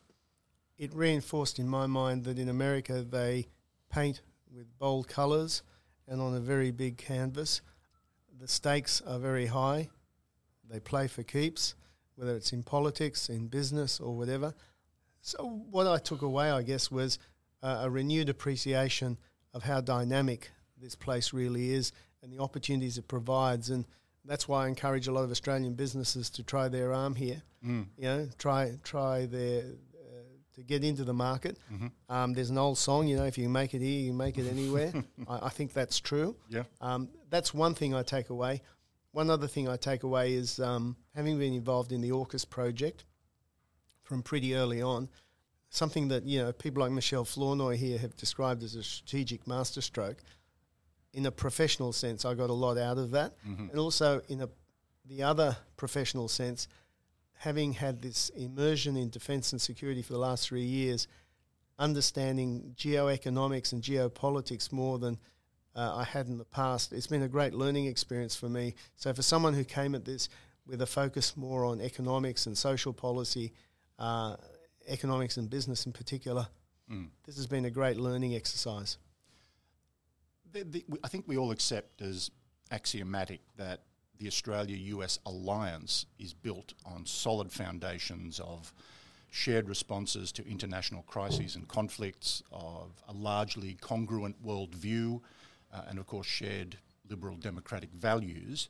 It 0.78 0.92
reinforced 0.94 1.58
in 1.58 1.68
my 1.68 1.86
mind 1.86 2.24
that 2.24 2.38
in 2.38 2.48
America 2.48 3.02
they 3.02 3.46
paint 3.90 4.20
with 4.54 4.78
bold 4.78 5.08
colours 5.08 5.62
and 6.06 6.20
on 6.20 6.34
a 6.34 6.40
very 6.40 6.70
big 6.70 6.96
canvas. 6.96 7.62
The 8.38 8.48
stakes 8.48 9.00
are 9.06 9.18
very 9.18 9.46
high. 9.46 9.88
They 10.68 10.80
play 10.80 11.06
for 11.06 11.22
keeps, 11.22 11.74
whether 12.16 12.34
it's 12.34 12.52
in 12.52 12.62
politics, 12.62 13.28
in 13.28 13.48
business, 13.48 14.00
or 14.00 14.16
whatever. 14.16 14.54
So, 15.20 15.62
what 15.70 15.86
I 15.86 15.98
took 15.98 16.22
away, 16.22 16.50
I 16.50 16.62
guess, 16.62 16.90
was 16.90 17.18
uh, 17.62 17.80
a 17.82 17.90
renewed 17.90 18.28
appreciation 18.28 19.18
of 19.54 19.62
how 19.62 19.80
dynamic 19.80 20.50
this 20.80 20.94
place 20.94 21.32
really 21.32 21.72
is 21.72 21.92
and 22.22 22.32
the 22.32 22.42
opportunities 22.42 22.98
it 22.98 23.06
provides. 23.06 23.70
And 23.70 23.84
that's 24.24 24.48
why 24.48 24.64
I 24.64 24.68
encourage 24.68 25.06
a 25.08 25.12
lot 25.12 25.24
of 25.24 25.30
Australian 25.30 25.74
businesses 25.74 26.30
to 26.30 26.42
try 26.42 26.68
their 26.68 26.92
arm 26.92 27.14
here. 27.14 27.42
Mm. 27.64 27.86
You 27.96 28.04
know, 28.04 28.28
try 28.38 28.76
try 28.82 29.26
their 29.26 29.64
to 30.54 30.62
get 30.62 30.84
into 30.84 31.04
the 31.04 31.14
market. 31.14 31.58
Mm-hmm. 31.72 31.86
Um, 32.12 32.32
there's 32.32 32.50
an 32.50 32.58
old 32.58 32.78
song, 32.78 33.06
you 33.06 33.16
know, 33.16 33.24
if 33.24 33.38
you 33.38 33.48
make 33.48 33.74
it 33.74 33.80
here, 33.80 34.00
you 34.00 34.12
make 34.12 34.38
it 34.38 34.48
anywhere. 34.48 34.92
I, 35.28 35.46
I, 35.46 35.48
think 35.48 35.72
that's 35.72 35.98
true. 35.98 36.36
Yeah. 36.48 36.64
Um, 36.80 37.08
that's 37.30 37.54
one 37.54 37.74
thing 37.74 37.94
I 37.94 38.02
take 38.02 38.30
away. 38.30 38.62
One 39.12 39.30
other 39.30 39.46
thing 39.46 39.68
I 39.68 39.76
take 39.76 40.02
away 40.02 40.34
is 40.34 40.58
um, 40.60 40.96
having 41.14 41.38
been 41.38 41.54
involved 41.54 41.92
in 41.92 42.00
the 42.00 42.10
AUKUS 42.10 42.48
project 42.48 43.04
from 44.02 44.22
pretty 44.22 44.54
early 44.54 44.82
on, 44.82 45.08
something 45.70 46.08
that 46.08 46.24
you 46.24 46.38
know 46.38 46.52
people 46.52 46.82
like 46.82 46.92
Michelle 46.92 47.24
Flournoy 47.24 47.76
here 47.76 47.98
have 47.98 48.16
described 48.16 48.62
as 48.62 48.74
a 48.74 48.82
strategic 48.82 49.46
masterstroke 49.46 50.22
in 51.12 51.26
a 51.26 51.30
professional 51.30 51.92
sense, 51.92 52.24
I 52.24 52.34
got 52.34 52.50
a 52.50 52.54
lot 52.54 52.78
out 52.78 52.98
of 52.98 53.10
that, 53.10 53.34
mm-hmm. 53.46 53.68
and 53.70 53.78
also 53.78 54.22
in 54.28 54.40
a 54.40 54.48
the 55.04 55.22
other 55.22 55.56
professional 55.76 56.28
sense, 56.28 56.68
having 57.42 57.72
had 57.72 58.00
this 58.00 58.28
immersion 58.36 58.96
in 58.96 59.10
defence 59.10 59.50
and 59.50 59.60
security 59.60 60.00
for 60.00 60.12
the 60.12 60.18
last 60.18 60.46
three 60.46 60.62
years, 60.62 61.08
understanding 61.76 62.72
geoeconomics 62.76 63.72
and 63.72 63.82
geopolitics 63.82 64.70
more 64.70 65.00
than 65.00 65.18
uh, 65.74 65.96
I 65.96 66.04
had 66.04 66.28
in 66.28 66.38
the 66.38 66.44
past. 66.44 66.92
It's 66.92 67.08
been 67.08 67.22
a 67.22 67.28
great 67.28 67.52
learning 67.52 67.86
experience 67.86 68.36
for 68.36 68.48
me. 68.48 68.76
So, 68.94 69.12
for 69.12 69.22
someone 69.22 69.54
who 69.54 69.64
came 69.64 69.96
at 69.96 70.04
this 70.04 70.28
with 70.68 70.82
a 70.82 70.86
focus 70.86 71.36
more 71.36 71.64
on 71.64 71.80
economics 71.80 72.46
and 72.46 72.56
social 72.56 72.92
policy, 72.92 73.52
uh, 73.98 74.36
economics 74.86 75.36
and 75.36 75.50
business 75.50 75.84
in 75.84 75.90
particular, 75.90 76.46
mm. 76.88 77.08
this 77.26 77.34
has 77.34 77.48
been 77.48 77.64
a 77.64 77.70
great 77.70 77.96
learning 77.96 78.36
exercise. 78.36 78.98
The, 80.52 80.62
the, 80.62 80.84
I 81.02 81.08
think 81.08 81.24
we 81.26 81.36
all 81.36 81.50
accept 81.50 82.02
as 82.02 82.30
axiomatic 82.70 83.40
that 83.56 83.80
the 84.22 84.28
Australia 84.28 84.76
US 84.76 85.18
alliance 85.26 86.06
is 86.16 86.32
built 86.32 86.74
on 86.86 87.04
solid 87.04 87.50
foundations 87.50 88.38
of 88.38 88.72
shared 89.30 89.68
responses 89.68 90.30
to 90.30 90.46
international 90.48 91.02
crises 91.02 91.56
and 91.56 91.66
conflicts, 91.66 92.40
of 92.52 93.02
a 93.08 93.12
largely 93.12 93.74
congruent 93.80 94.40
worldview, 94.44 95.20
uh, 95.74 95.82
and 95.88 95.98
of 95.98 96.06
course, 96.06 96.26
shared 96.26 96.76
liberal 97.10 97.34
democratic 97.36 97.90
values. 97.90 98.68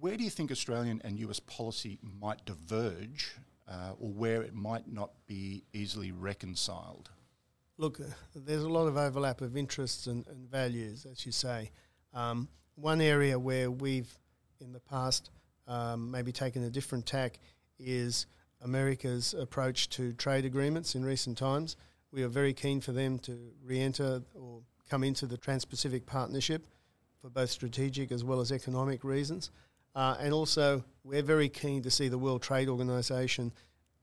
Where 0.00 0.16
do 0.16 0.24
you 0.24 0.30
think 0.30 0.50
Australian 0.50 1.02
and 1.04 1.18
US 1.18 1.40
policy 1.40 1.98
might 2.18 2.42
diverge, 2.46 3.34
uh, 3.68 3.92
or 4.00 4.08
where 4.08 4.40
it 4.40 4.54
might 4.54 4.90
not 4.90 5.10
be 5.26 5.64
easily 5.74 6.10
reconciled? 6.10 7.10
Look, 7.76 8.00
uh, 8.00 8.04
there's 8.34 8.62
a 8.62 8.68
lot 8.68 8.86
of 8.86 8.96
overlap 8.96 9.42
of 9.42 9.58
interests 9.58 10.06
and, 10.06 10.26
and 10.26 10.48
values, 10.48 11.04
as 11.04 11.26
you 11.26 11.32
say. 11.32 11.70
Um, 12.14 12.48
one 12.76 13.00
area 13.00 13.38
where 13.38 13.70
we've, 13.70 14.16
in 14.60 14.72
the 14.72 14.80
past, 14.80 15.30
um, 15.66 16.10
maybe 16.10 16.32
taken 16.32 16.64
a 16.64 16.70
different 16.70 17.06
tack 17.06 17.38
is 17.78 18.26
America's 18.62 19.34
approach 19.34 19.88
to 19.90 20.12
trade 20.12 20.44
agreements 20.44 20.94
in 20.94 21.04
recent 21.04 21.38
times. 21.38 21.76
We 22.10 22.22
are 22.22 22.28
very 22.28 22.52
keen 22.52 22.80
for 22.80 22.92
them 22.92 23.18
to 23.20 23.38
re 23.62 23.80
enter 23.80 24.22
or 24.34 24.62
come 24.88 25.04
into 25.04 25.26
the 25.26 25.36
Trans 25.36 25.64
Pacific 25.64 26.06
Partnership 26.06 26.66
for 27.20 27.28
both 27.28 27.50
strategic 27.50 28.10
as 28.10 28.24
well 28.24 28.40
as 28.40 28.50
economic 28.50 29.04
reasons. 29.04 29.50
Uh, 29.94 30.16
and 30.20 30.32
also, 30.32 30.84
we're 31.04 31.22
very 31.22 31.48
keen 31.48 31.82
to 31.82 31.90
see 31.90 32.08
the 32.08 32.18
World 32.18 32.42
Trade 32.42 32.68
Organization 32.68 33.52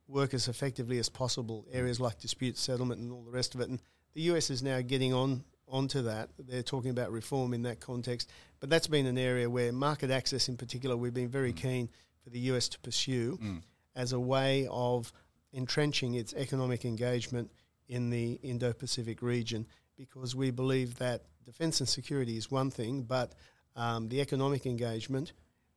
work 0.07 0.33
as 0.33 0.47
effectively 0.47 0.99
as 0.99 1.09
possible, 1.09 1.65
areas 1.71 1.99
like 1.99 2.19
dispute 2.19 2.57
settlement 2.57 3.01
and 3.01 3.11
all 3.11 3.23
the 3.23 3.31
rest 3.31 3.55
of 3.55 3.61
it. 3.61 3.69
And 3.69 3.81
the 4.13 4.21
US 4.23 4.49
is 4.49 4.61
now 4.61 4.81
getting 4.81 5.13
on 5.13 5.43
onto 5.67 6.01
that. 6.03 6.29
They're 6.39 6.63
talking 6.63 6.91
about 6.91 7.11
reform 7.11 7.53
in 7.53 7.63
that 7.63 7.79
context. 7.79 8.29
But 8.59 8.69
that's 8.69 8.87
been 8.87 9.05
an 9.05 9.17
area 9.17 9.49
where 9.49 9.71
market 9.71 10.11
access, 10.11 10.47
in 10.49 10.57
particular, 10.57 10.95
we've 10.95 11.13
been 11.13 11.29
very 11.29 11.53
mm. 11.53 11.57
keen 11.57 11.89
for 12.23 12.29
the 12.29 12.39
US 12.39 12.69
to 12.69 12.79
pursue. 12.79 13.37
Mm 13.41 13.61
as 13.95 14.13
a 14.13 14.19
way 14.19 14.67
of 14.69 15.11
entrenching 15.53 16.15
its 16.15 16.33
economic 16.33 16.85
engagement 16.85 17.49
in 17.87 18.09
the 18.09 18.33
Indo 18.43 18.73
Pacific 18.73 19.21
region 19.21 19.65
because 19.97 20.35
we 20.35 20.51
believe 20.51 20.97
that 20.97 21.23
defence 21.45 21.79
and 21.79 21.87
security 21.87 22.35
is 22.35 22.51
one 22.51 22.69
thing, 22.69 23.03
but 23.03 23.33
um, 23.75 24.09
the 24.09 24.19
economic 24.19 24.65
engagement 24.65 25.33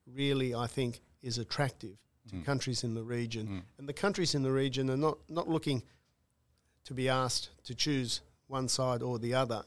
really, 0.06 0.54
I 0.54 0.66
think, 0.66 1.00
is 1.22 1.38
attractive 1.38 1.96
to 2.28 2.36
mm. 2.36 2.44
countries 2.44 2.82
in 2.82 2.94
the 2.94 3.02
region. 3.02 3.46
Mm. 3.46 3.62
And 3.78 3.88
the 3.88 3.92
countries 3.92 4.34
in 4.34 4.42
the 4.42 4.50
region 4.50 4.90
are 4.90 4.96
not, 4.96 5.18
not 5.28 5.48
looking 5.48 5.82
to 6.84 6.94
be 6.94 7.08
asked 7.08 7.50
to 7.64 7.74
choose 7.74 8.22
one 8.46 8.68
side 8.68 9.02
or 9.02 9.18
the 9.18 9.34
other, 9.34 9.62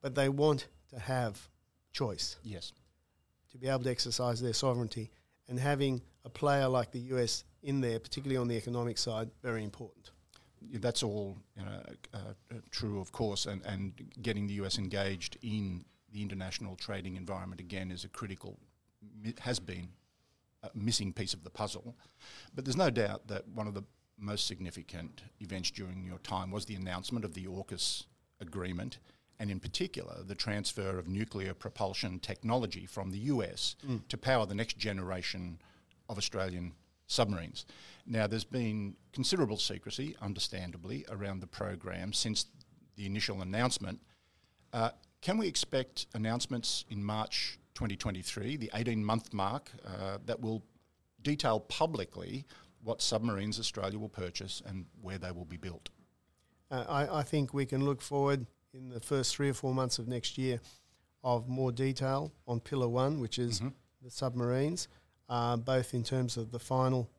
but 0.00 0.14
they 0.14 0.28
want 0.28 0.68
to 0.90 0.98
have 0.98 1.48
choice. 1.92 2.36
Yes. 2.42 2.72
To 3.52 3.58
be 3.58 3.68
able 3.68 3.84
to 3.84 3.90
exercise 3.90 4.40
their 4.40 4.52
sovereignty. 4.52 5.10
And 5.48 5.58
having 5.58 6.02
a 6.24 6.28
player 6.28 6.68
like 6.68 6.90
the 6.90 7.00
US 7.14 7.44
in 7.62 7.80
there, 7.80 7.98
particularly 7.98 8.36
on 8.36 8.48
the 8.48 8.56
economic 8.56 8.98
side, 8.98 9.30
very 9.42 9.64
important. 9.64 10.10
That's 10.74 11.02
all 11.02 11.38
you 11.56 11.64
know, 11.64 11.82
uh, 12.12 12.18
uh, 12.50 12.54
true, 12.70 13.00
of 13.00 13.12
course, 13.12 13.46
and, 13.46 13.64
and 13.64 13.92
getting 14.20 14.46
the 14.46 14.54
US 14.54 14.78
engaged 14.78 15.38
in 15.42 15.84
the 16.12 16.22
international 16.22 16.76
trading 16.76 17.16
environment 17.16 17.60
again 17.60 17.90
is 17.90 18.04
a 18.04 18.08
critical, 18.08 18.58
has 19.40 19.58
been 19.58 19.88
a 20.62 20.70
missing 20.74 21.12
piece 21.12 21.34
of 21.34 21.44
the 21.44 21.50
puzzle. 21.50 21.96
But 22.54 22.64
there's 22.64 22.76
no 22.76 22.90
doubt 22.90 23.28
that 23.28 23.46
one 23.48 23.66
of 23.66 23.74
the 23.74 23.84
most 24.18 24.46
significant 24.46 25.22
events 25.40 25.70
during 25.70 26.04
your 26.04 26.18
time 26.18 26.50
was 26.50 26.66
the 26.66 26.74
announcement 26.74 27.24
of 27.24 27.34
the 27.34 27.46
AUKUS 27.46 28.06
agreement, 28.40 28.98
and 29.38 29.50
in 29.50 29.60
particular, 29.60 30.22
the 30.24 30.34
transfer 30.34 30.98
of 30.98 31.08
nuclear 31.08 31.54
propulsion 31.54 32.18
technology 32.18 32.86
from 32.86 33.10
the 33.10 33.18
US 33.18 33.76
mm. 33.86 34.06
to 34.08 34.18
power 34.18 34.46
the 34.46 34.54
next 34.54 34.78
generation 34.78 35.58
of 36.08 36.18
Australian 36.18 36.72
submarines. 37.06 37.64
Now, 38.06 38.26
there's 38.26 38.44
been 38.44 38.96
considerable 39.12 39.56
secrecy, 39.56 40.16
understandably, 40.20 41.04
around 41.10 41.40
the 41.40 41.46
program 41.46 42.12
since 42.12 42.46
the 42.96 43.06
initial 43.06 43.42
announcement. 43.42 44.00
Uh, 44.72 44.90
can 45.20 45.38
we 45.38 45.46
expect 45.46 46.06
announcements 46.14 46.84
in 46.90 47.02
March 47.02 47.58
2023, 47.74 48.56
the 48.56 48.70
18 48.74 49.04
month 49.04 49.32
mark, 49.32 49.70
uh, 49.86 50.18
that 50.26 50.40
will 50.40 50.64
detail 51.22 51.60
publicly 51.60 52.44
what 52.82 53.02
submarines 53.02 53.58
Australia 53.58 53.98
will 53.98 54.08
purchase 54.08 54.62
and 54.66 54.86
where 55.00 55.18
they 55.18 55.30
will 55.30 55.44
be 55.44 55.56
built? 55.56 55.88
Uh, 56.70 56.84
I, 56.88 57.20
I, 57.20 57.22
think 57.22 57.54
we 57.54 57.64
can 57.64 57.84
look 57.84 58.02
forward 58.02 58.46
in 58.72 58.88
the 58.88 59.00
first 59.00 59.34
three 59.34 59.50
or 59.50 59.54
four 59.54 59.74
months 59.74 59.98
of 59.98 60.08
next 60.08 60.38
year 60.38 60.60
of 61.24 61.48
more 61.48 61.72
detail 61.72 62.32
on 62.46 62.60
Pillar 62.60 62.88
One, 62.88 63.20
which 63.20 63.38
is 63.38 63.60
mm-hmm. 63.60 63.68
the 64.02 64.10
submarines 64.10 64.88
uh, 65.28 65.56
both 65.56 65.94
in 65.94 66.02
terms 66.02 66.36
of 66.36 66.50
the 66.50 66.58
final 66.58 67.10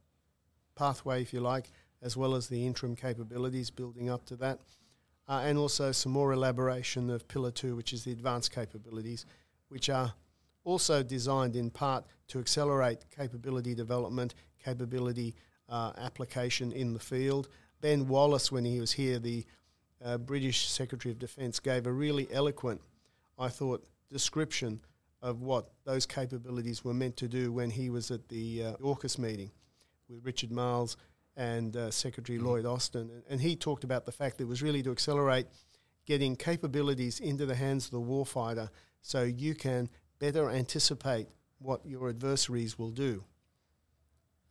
pathway, 0.76 1.22
if 1.22 1.34
you 1.34 1.40
like, 1.40 1.72
as 2.02 2.16
well 2.18 2.36
as 2.36 2.48
the 2.48 2.66
interim 2.66 2.96
capabilities 2.96 3.70
building 3.70 4.10
up 4.10 4.26
to 4.26 4.36
that. 4.38 4.60
Uh, 5.28 5.42
and 5.44 5.58
also 5.58 5.92
some 5.92 6.12
more 6.12 6.34
elaboration 6.34 7.10
of 7.10 7.28
Pillar 7.28 7.52
2, 7.52 7.76
which 7.76 7.94
is 7.94 8.04
the 8.04 8.12
advanced 8.12 8.52
capabilities, 8.52 9.26
which 9.68 9.90
are 9.90 10.14
also 10.64 11.04
designed 11.04 11.56
in 11.56 11.70
part 11.70 12.04
to 12.30 12.40
accelerate 12.40 13.06
capability 13.16 13.76
development, 13.76 14.34
capability 14.64 15.36
uh, 15.68 15.92
application 16.00 16.72
in 16.72 16.94
the 16.94 17.00
field. 17.00 17.48
Ben 17.82 18.08
Wallace, 18.08 18.52
when 18.52 18.66
he 18.66 18.80
was 18.80 18.92
here, 18.92 19.20
the 19.20 19.46
uh, 20.04 20.18
British 20.18 20.68
Secretary 20.68 21.12
of 21.12 21.20
Defence, 21.20 21.60
gave 21.60 21.86
a 21.86 21.92
really 21.92 22.28
eloquent, 22.32 22.82
I 23.38 23.50
thought, 23.50 23.86
description 24.12 24.82
of 25.22 25.42
what 25.42 25.70
those 25.86 26.06
capabilities 26.06 26.84
were 26.84 26.94
meant 26.94 27.18
to 27.18 27.28
do 27.28 27.52
when 27.52 27.70
he 27.70 27.90
was 27.90 28.10
at 28.12 28.28
the 28.30 28.64
uh, 28.64 28.74
AUKUS 28.78 29.18
meeting 29.18 29.52
with 30.08 30.26
Richard 30.26 30.52
Marles 30.52 30.98
and 31.36 31.76
uh, 31.76 31.92
Secretary 31.92 32.38
mm-hmm. 32.38 32.48
Lloyd 32.48 32.66
Austin. 32.66 33.10
And, 33.30 33.42
he 33.42 33.56
talked 33.56 33.84
about 33.84 34.06
the 34.06 34.12
fact 34.12 34.38
that 34.38 34.46
it 34.46 34.48
was 34.48 34.62
really 34.62 34.82
to 34.84 34.92
accelerate 34.92 35.48
getting 36.06 36.36
capabilities 36.36 37.20
into 37.20 37.46
the 37.46 37.56
hands 37.56 37.86
of 37.86 37.92
the 37.92 38.00
warfighter 38.00 38.70
so 39.02 39.24
you 39.24 39.56
can 39.56 39.90
better 40.20 40.50
anticipate 40.50 41.28
what 41.60 41.86
your 41.86 42.10
adversaries 42.10 42.80
will 42.80 42.92
do 42.92 43.24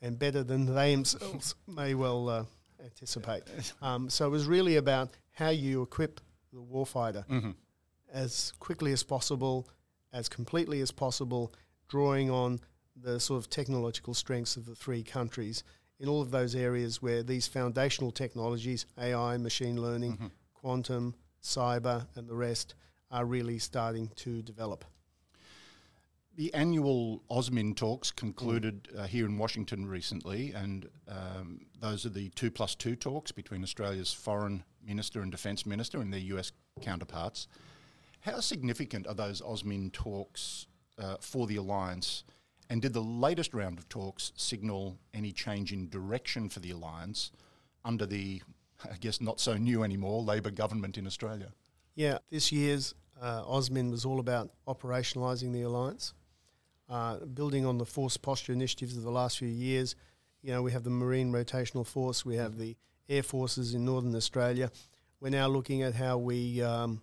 and 0.00 0.18
better 0.18 0.44
than 0.44 0.72
they 0.74 0.94
themselves 0.94 1.54
may 1.66 1.94
well 1.94 2.28
uh, 2.28 2.44
anticipate. 2.82 3.44
Um, 3.82 4.10
so 4.10 4.26
it 4.26 4.30
was 4.30 4.46
really 4.46 4.76
about 4.76 5.10
how 5.32 5.50
you 5.50 5.82
equip 5.82 6.20
the 6.52 6.60
warfighter 6.60 7.26
mm-hmm. 7.26 7.50
as 8.12 8.52
quickly 8.58 8.92
as 8.92 9.02
possible 9.02 9.68
as 10.12 10.28
completely 10.28 10.80
as 10.80 10.90
possible, 10.90 11.52
drawing 11.88 12.30
on 12.30 12.60
the 12.96 13.20
sort 13.20 13.38
of 13.38 13.50
technological 13.50 14.14
strengths 14.14 14.56
of 14.56 14.66
the 14.66 14.74
three 14.74 15.02
countries 15.02 15.62
in 16.00 16.08
all 16.08 16.22
of 16.22 16.30
those 16.30 16.54
areas 16.54 17.02
where 17.02 17.22
these 17.22 17.46
foundational 17.46 18.10
technologies, 18.10 18.86
AI, 18.98 19.36
machine 19.36 19.80
learning, 19.80 20.14
mm-hmm. 20.14 20.26
quantum, 20.54 21.14
cyber, 21.42 22.06
and 22.14 22.28
the 22.28 22.34
rest, 22.34 22.74
are 23.10 23.24
really 23.24 23.58
starting 23.58 24.10
to 24.16 24.42
develop. 24.42 24.84
The 26.38 26.54
annual 26.54 27.24
AUSMIN 27.32 27.74
talks 27.74 28.12
concluded 28.12 28.90
uh, 28.96 29.08
here 29.08 29.26
in 29.26 29.38
Washington 29.38 29.84
recently, 29.88 30.52
and 30.52 30.88
um, 31.08 31.62
those 31.80 32.06
are 32.06 32.10
the 32.10 32.28
two 32.28 32.48
plus 32.48 32.76
two 32.76 32.94
talks 32.94 33.32
between 33.32 33.64
Australia's 33.64 34.12
foreign 34.12 34.62
minister 34.86 35.20
and 35.20 35.32
defence 35.32 35.66
minister 35.66 36.00
and 36.00 36.12
their 36.12 36.20
US 36.20 36.52
counterparts. 36.80 37.48
How 38.20 38.38
significant 38.38 39.08
are 39.08 39.14
those 39.14 39.42
AUSMIN 39.42 39.92
talks 39.92 40.68
uh, 40.96 41.16
for 41.20 41.48
the 41.48 41.56
alliance? 41.56 42.22
And 42.70 42.80
did 42.80 42.92
the 42.92 43.02
latest 43.02 43.52
round 43.52 43.80
of 43.80 43.88
talks 43.88 44.30
signal 44.36 44.96
any 45.12 45.32
change 45.32 45.72
in 45.72 45.88
direction 45.88 46.48
for 46.48 46.60
the 46.60 46.70
alliance 46.70 47.32
under 47.84 48.06
the, 48.06 48.42
I 48.84 48.94
guess, 49.00 49.20
not 49.20 49.40
so 49.40 49.56
new 49.56 49.82
anymore 49.82 50.22
Labor 50.22 50.52
government 50.52 50.98
in 50.98 51.04
Australia? 51.04 51.48
Yeah, 51.96 52.18
this 52.30 52.52
year's 52.52 52.94
uh, 53.20 53.42
AUSMIN 53.42 53.90
was 53.90 54.04
all 54.04 54.20
about 54.20 54.50
operationalising 54.68 55.52
the 55.52 55.62
alliance, 55.62 56.14
uh, 56.88 57.18
building 57.18 57.66
on 57.66 57.78
the 57.78 57.84
force 57.86 58.16
posture 58.16 58.52
initiatives 58.52 58.96
of 58.96 59.02
the 59.02 59.10
last 59.10 59.38
few 59.38 59.48
years. 59.48 59.94
You 60.42 60.52
know, 60.52 60.62
we 60.62 60.72
have 60.72 60.84
the 60.84 60.90
Marine 60.90 61.32
Rotational 61.32 61.86
Force, 61.86 62.24
we 62.24 62.36
have 62.36 62.58
the 62.58 62.76
Air 63.08 63.22
Forces 63.22 63.74
in 63.74 63.84
Northern 63.84 64.14
Australia. 64.14 64.70
We're 65.20 65.30
now 65.30 65.48
looking 65.48 65.82
at 65.82 65.94
how 65.94 66.18
we 66.18 66.62
um, 66.62 67.02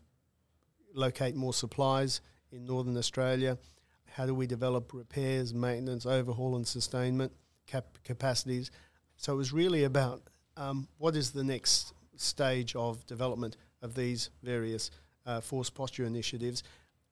locate 0.93 1.35
more 1.35 1.53
supplies 1.53 2.21
in 2.51 2.65
northern 2.65 2.97
Australia? 2.97 3.57
How 4.05 4.25
do 4.25 4.33
we 4.33 4.47
develop 4.47 4.93
repairs, 4.93 5.53
maintenance, 5.53 6.05
overhaul, 6.05 6.55
and 6.55 6.65
sustainment 6.65 7.33
cap- 7.67 7.97
capacities? 8.03 8.71
So 9.17 9.33
it 9.33 9.37
was 9.37 9.53
really 9.53 9.83
about 9.83 10.23
um, 10.57 10.87
what 10.97 11.15
is 11.15 11.31
the 11.31 11.43
next 11.43 11.93
stage 12.15 12.75
of 12.75 13.05
development 13.05 13.57
of 13.81 13.93
these 13.93 14.29
various 14.41 14.89
uh, 15.25 15.41
force 15.41 15.69
posture 15.69 16.05
initiatives. 16.05 16.63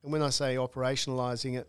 And 0.03 0.11
when 0.11 0.21
I 0.21 0.29
say 0.29 0.55
operationalising 0.55 1.57
it, 1.57 1.67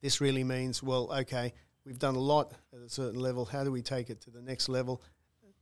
this 0.00 0.20
really 0.20 0.44
means, 0.44 0.82
well, 0.82 1.12
okay, 1.20 1.52
we've 1.84 1.98
done 1.98 2.14
a 2.14 2.20
lot 2.20 2.52
at 2.72 2.80
a 2.80 2.88
certain 2.88 3.20
level. 3.20 3.44
How 3.44 3.64
do 3.64 3.72
we 3.72 3.82
take 3.82 4.10
it 4.10 4.20
to 4.22 4.30
the 4.30 4.42
next 4.42 4.68
level? 4.68 5.02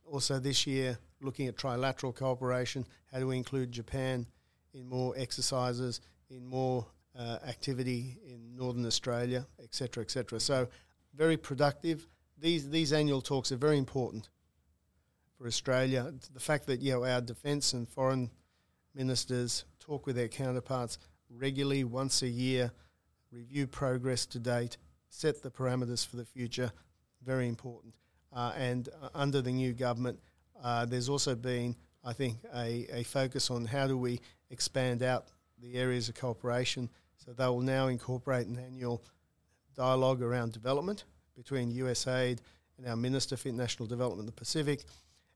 Also, 0.05 0.39
this 0.39 0.65
year, 0.65 0.97
looking 1.21 1.47
at 1.47 1.55
trilateral 1.55 2.15
cooperation, 2.15 2.85
how 3.11 3.19
do 3.19 3.27
we 3.27 3.37
include 3.37 3.71
Japan 3.71 4.25
in 4.73 4.87
more 4.87 5.13
exercises, 5.17 6.01
in 6.29 6.45
more 6.45 6.85
uh, 7.17 7.39
activity 7.47 8.19
in 8.25 8.55
Northern 8.55 8.85
Australia, 8.85 9.45
etc., 9.61 10.03
etc. 10.03 10.39
So, 10.39 10.67
very 11.15 11.35
productive. 11.35 12.07
These 12.37 12.69
these 12.69 12.93
annual 12.93 13.21
talks 13.21 13.51
are 13.51 13.57
very 13.57 13.77
important 13.77 14.29
for 15.37 15.47
Australia. 15.47 16.13
The 16.33 16.39
fact 16.39 16.67
that 16.67 16.81
you 16.81 16.93
know 16.93 17.03
our 17.03 17.21
defence 17.21 17.73
and 17.73 17.89
foreign 17.89 18.29
ministers 18.93 19.65
talk 19.79 20.05
with 20.05 20.15
their 20.15 20.27
counterparts 20.27 20.99
regularly, 21.29 21.83
once 21.83 22.21
a 22.21 22.27
year, 22.27 22.71
review 23.31 23.67
progress 23.67 24.25
to 24.27 24.39
date, 24.39 24.77
set 25.09 25.41
the 25.41 25.51
parameters 25.51 26.05
for 26.05 26.17
the 26.17 26.25
future, 26.25 26.71
very 27.25 27.47
important. 27.47 27.95
Uh, 28.33 28.53
and 28.57 28.89
uh, 29.01 29.09
under 29.15 29.41
the 29.41 29.51
new 29.51 29.73
government, 29.73 30.19
uh, 30.63 30.85
there's 30.85 31.09
also 31.09 31.35
been, 31.35 31.75
I 32.03 32.13
think, 32.13 32.37
a, 32.55 32.87
a 32.91 33.03
focus 33.03 33.49
on 33.49 33.65
how 33.65 33.87
do 33.87 33.97
we 33.97 34.19
expand 34.49 35.03
out 35.03 35.27
the 35.59 35.75
areas 35.75 36.09
of 36.09 36.15
cooperation. 36.15 36.89
So 37.17 37.33
they 37.33 37.45
will 37.47 37.61
now 37.61 37.87
incorporate 37.87 38.47
an 38.47 38.59
annual 38.59 39.03
dialogue 39.75 40.21
around 40.21 40.53
development 40.53 41.05
between 41.35 41.71
USAID 41.71 42.39
and 42.77 42.87
our 42.87 42.95
Minister 42.95 43.37
for 43.37 43.49
International 43.49 43.87
Development 43.87 44.21
in 44.21 44.25
the 44.25 44.31
Pacific. 44.31 44.83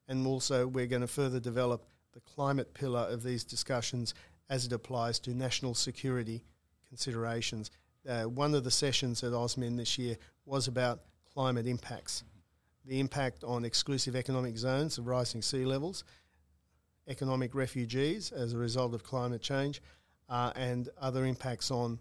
And 0.08 0.26
also, 0.28 0.68
we're 0.68 0.88
going 0.88 1.02
to 1.02 1.08
further 1.08 1.40
develop 1.40 1.86
the 2.14 2.20
climate 2.22 2.74
pillar 2.74 3.08
of 3.10 3.24
these 3.24 3.44
discussions 3.44 4.14
as 4.50 4.66
it 4.66 4.74
applies 4.74 5.20
to 5.20 5.34
national 5.34 5.74
security 5.74 6.44
considerations. 6.92 7.72
Uh, 8.08 8.24
one 8.24 8.54
of 8.54 8.66
the 8.66 8.72
sessions 8.72 9.24
at 9.24 9.32
AUSMIN 9.32 9.78
this 9.78 9.98
year 9.98 10.18
was 10.46 10.68
about 10.68 11.00
climate 11.34 11.66
impacts, 11.66 12.26
the 12.86 13.00
impact 13.00 13.46
on 13.46 13.64
exclusive 13.64 14.14
economic 14.14 14.58
zones 14.58 14.98
of 14.98 15.08
rising 15.08 15.42
sea 15.42 15.64
levels, 15.64 16.04
economic 17.08 17.56
refugees 17.56 18.34
as 18.34 18.52
a 18.52 18.58
result 18.58 18.94
of 18.94 19.04
climate 19.04 19.42
change, 19.42 19.82
uh, 20.28 20.52
and 20.56 20.90
other 21.00 21.26
impacts 21.26 21.72
on 21.72 21.98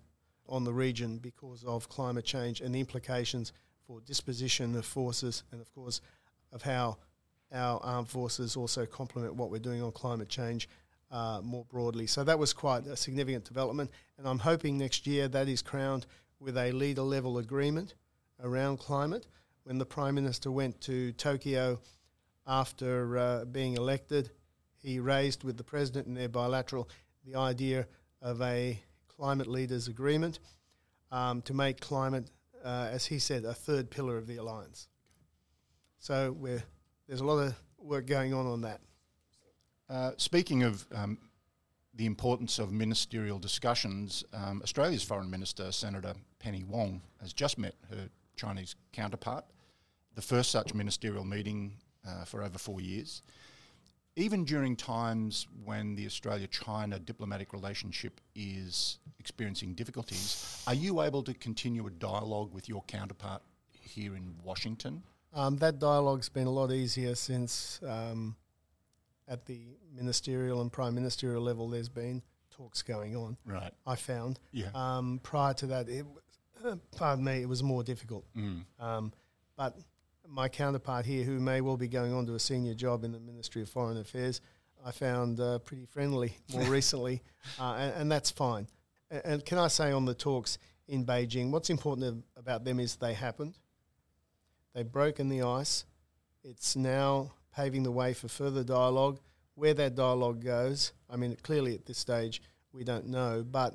on 0.48 0.64
the 0.64 0.72
region 0.72 1.18
because 1.18 1.62
of 1.62 1.88
climate 1.88 2.24
change 2.24 2.60
and 2.60 2.74
the 2.74 2.80
implications 2.80 3.52
for 3.86 4.00
disposition 4.00 4.74
of 4.74 4.84
forces, 4.84 5.44
and 5.52 5.60
of 5.60 5.72
course, 5.72 6.00
of 6.52 6.62
how 6.62 6.98
our 7.52 7.78
armed 7.84 8.08
forces 8.08 8.56
also 8.56 8.84
complement 8.84 9.36
what 9.36 9.50
we're 9.52 9.58
doing 9.58 9.80
on 9.80 9.92
climate 9.92 10.28
change 10.28 10.68
uh, 11.10 11.40
more 11.42 11.64
broadly. 11.64 12.06
So 12.06 12.24
that 12.24 12.38
was 12.38 12.52
quite 12.52 12.86
a 12.86 12.96
significant 12.96 13.44
development, 13.44 13.90
and 14.18 14.26
I'm 14.26 14.38
hoping 14.38 14.78
next 14.78 15.06
year 15.06 15.28
that 15.28 15.48
is 15.48 15.62
crowned 15.62 16.06
with 16.38 16.56
a 16.56 16.72
leader 16.72 17.02
level 17.02 17.38
agreement 17.38 17.94
around 18.42 18.78
climate. 18.78 19.26
When 19.64 19.78
the 19.78 19.86
Prime 19.86 20.14
Minister 20.14 20.50
went 20.50 20.80
to 20.82 21.12
Tokyo 21.12 21.80
after 22.46 23.18
uh, 23.18 23.44
being 23.44 23.76
elected, 23.76 24.30
he 24.82 24.98
raised 24.98 25.44
with 25.44 25.56
the 25.56 25.64
President 25.64 26.06
in 26.06 26.14
their 26.14 26.28
bilateral 26.28 26.88
the 27.24 27.38
idea 27.38 27.86
of 28.22 28.40
a 28.40 28.78
climate 29.08 29.46
leaders 29.46 29.88
agreement 29.88 30.38
um, 31.12 31.42
to 31.42 31.52
make 31.52 31.80
climate, 31.80 32.30
uh, 32.64 32.88
as 32.90 33.04
he 33.04 33.18
said, 33.18 33.44
a 33.44 33.52
third 33.52 33.90
pillar 33.90 34.16
of 34.16 34.26
the 34.26 34.36
alliance. 34.36 34.88
So 35.98 36.36
there's 37.06 37.20
a 37.20 37.24
lot 37.24 37.38
of 37.38 37.54
work 37.78 38.06
going 38.06 38.32
on 38.32 38.46
on 38.46 38.62
that. 38.62 38.80
Uh, 39.90 40.12
speaking 40.18 40.62
of 40.62 40.86
um, 40.94 41.18
the 41.94 42.06
importance 42.06 42.60
of 42.60 42.70
ministerial 42.70 43.40
discussions, 43.40 44.22
um, 44.32 44.60
Australia's 44.62 45.02
Foreign 45.02 45.28
Minister, 45.28 45.72
Senator 45.72 46.14
Penny 46.38 46.62
Wong, 46.62 47.02
has 47.20 47.32
just 47.32 47.58
met 47.58 47.74
her 47.90 48.08
Chinese 48.36 48.76
counterpart, 48.92 49.44
the 50.14 50.22
first 50.22 50.52
such 50.52 50.74
ministerial 50.74 51.24
meeting 51.24 51.72
uh, 52.06 52.24
for 52.24 52.44
over 52.44 52.56
four 52.56 52.80
years. 52.80 53.22
Even 54.14 54.44
during 54.44 54.76
times 54.76 55.48
when 55.64 55.96
the 55.96 56.06
Australia 56.06 56.46
China 56.46 56.98
diplomatic 57.00 57.52
relationship 57.52 58.20
is 58.36 58.98
experiencing 59.18 59.74
difficulties, 59.74 60.62
are 60.68 60.74
you 60.74 61.02
able 61.02 61.22
to 61.24 61.34
continue 61.34 61.86
a 61.88 61.90
dialogue 61.90 62.54
with 62.54 62.68
your 62.68 62.82
counterpart 62.84 63.42
here 63.72 64.14
in 64.14 64.36
Washington? 64.44 65.02
Um, 65.32 65.56
that 65.58 65.80
dialogue's 65.80 66.28
been 66.28 66.46
a 66.46 66.50
lot 66.50 66.70
easier 66.70 67.14
since 67.14 67.80
um, 67.86 68.36
at 69.30 69.46
the 69.46 69.60
ministerial 69.94 70.60
and 70.60 70.70
prime 70.70 70.94
ministerial 70.94 71.42
level, 71.42 71.68
there's 71.70 71.88
been 71.88 72.20
talks 72.50 72.82
going 72.82 73.16
on. 73.16 73.38
Right. 73.46 73.72
I 73.86 73.94
found. 73.94 74.38
Yeah. 74.52 74.66
Um, 74.74 75.20
prior 75.22 75.54
to 75.54 75.66
that, 75.68 75.88
it, 75.88 76.04
uh, 76.62 76.76
pardon 76.96 77.24
me, 77.24 77.40
it 77.40 77.48
was 77.48 77.62
more 77.62 77.82
difficult. 77.82 78.26
Mm. 78.36 78.64
Um, 78.78 79.12
but 79.56 79.78
my 80.28 80.48
counterpart 80.48 81.06
here, 81.06 81.24
who 81.24 81.40
may 81.40 81.60
well 81.60 81.76
be 81.76 81.88
going 81.88 82.12
on 82.12 82.26
to 82.26 82.34
a 82.34 82.38
senior 82.40 82.74
job 82.74 83.04
in 83.04 83.12
the 83.12 83.20
Ministry 83.20 83.62
of 83.62 83.70
Foreign 83.70 83.96
Affairs, 83.96 84.40
I 84.84 84.90
found 84.90 85.40
uh, 85.40 85.60
pretty 85.60 85.86
friendly 85.86 86.36
more 86.52 86.64
recently, 86.68 87.22
uh, 87.58 87.74
and, 87.78 87.94
and, 87.94 88.12
that's 88.12 88.30
fine. 88.30 88.66
And, 89.10 89.22
and, 89.24 89.44
can 89.44 89.58
I 89.58 89.68
say 89.68 89.92
on 89.92 90.06
the 90.06 90.14
talks 90.14 90.58
in 90.88 91.04
Beijing, 91.04 91.50
what's 91.50 91.70
important 91.70 92.24
about 92.36 92.64
them 92.64 92.80
is 92.80 92.96
they 92.96 93.14
happened. 93.14 93.58
They've 94.74 94.90
broken 94.90 95.28
the 95.28 95.42
ice. 95.42 95.84
It's 96.42 96.76
now 96.76 97.32
paving 97.54 97.82
the 97.82 97.90
way 97.90 98.12
for 98.12 98.28
further 98.28 98.64
dialogue. 98.64 99.20
Where 99.54 99.74
that 99.74 99.94
dialogue 99.94 100.42
goes, 100.42 100.92
I 101.08 101.16
mean, 101.16 101.36
clearly 101.42 101.74
at 101.74 101.86
this 101.86 101.98
stage 101.98 102.42
we 102.72 102.84
don't 102.84 103.08
know, 103.08 103.44
but 103.48 103.74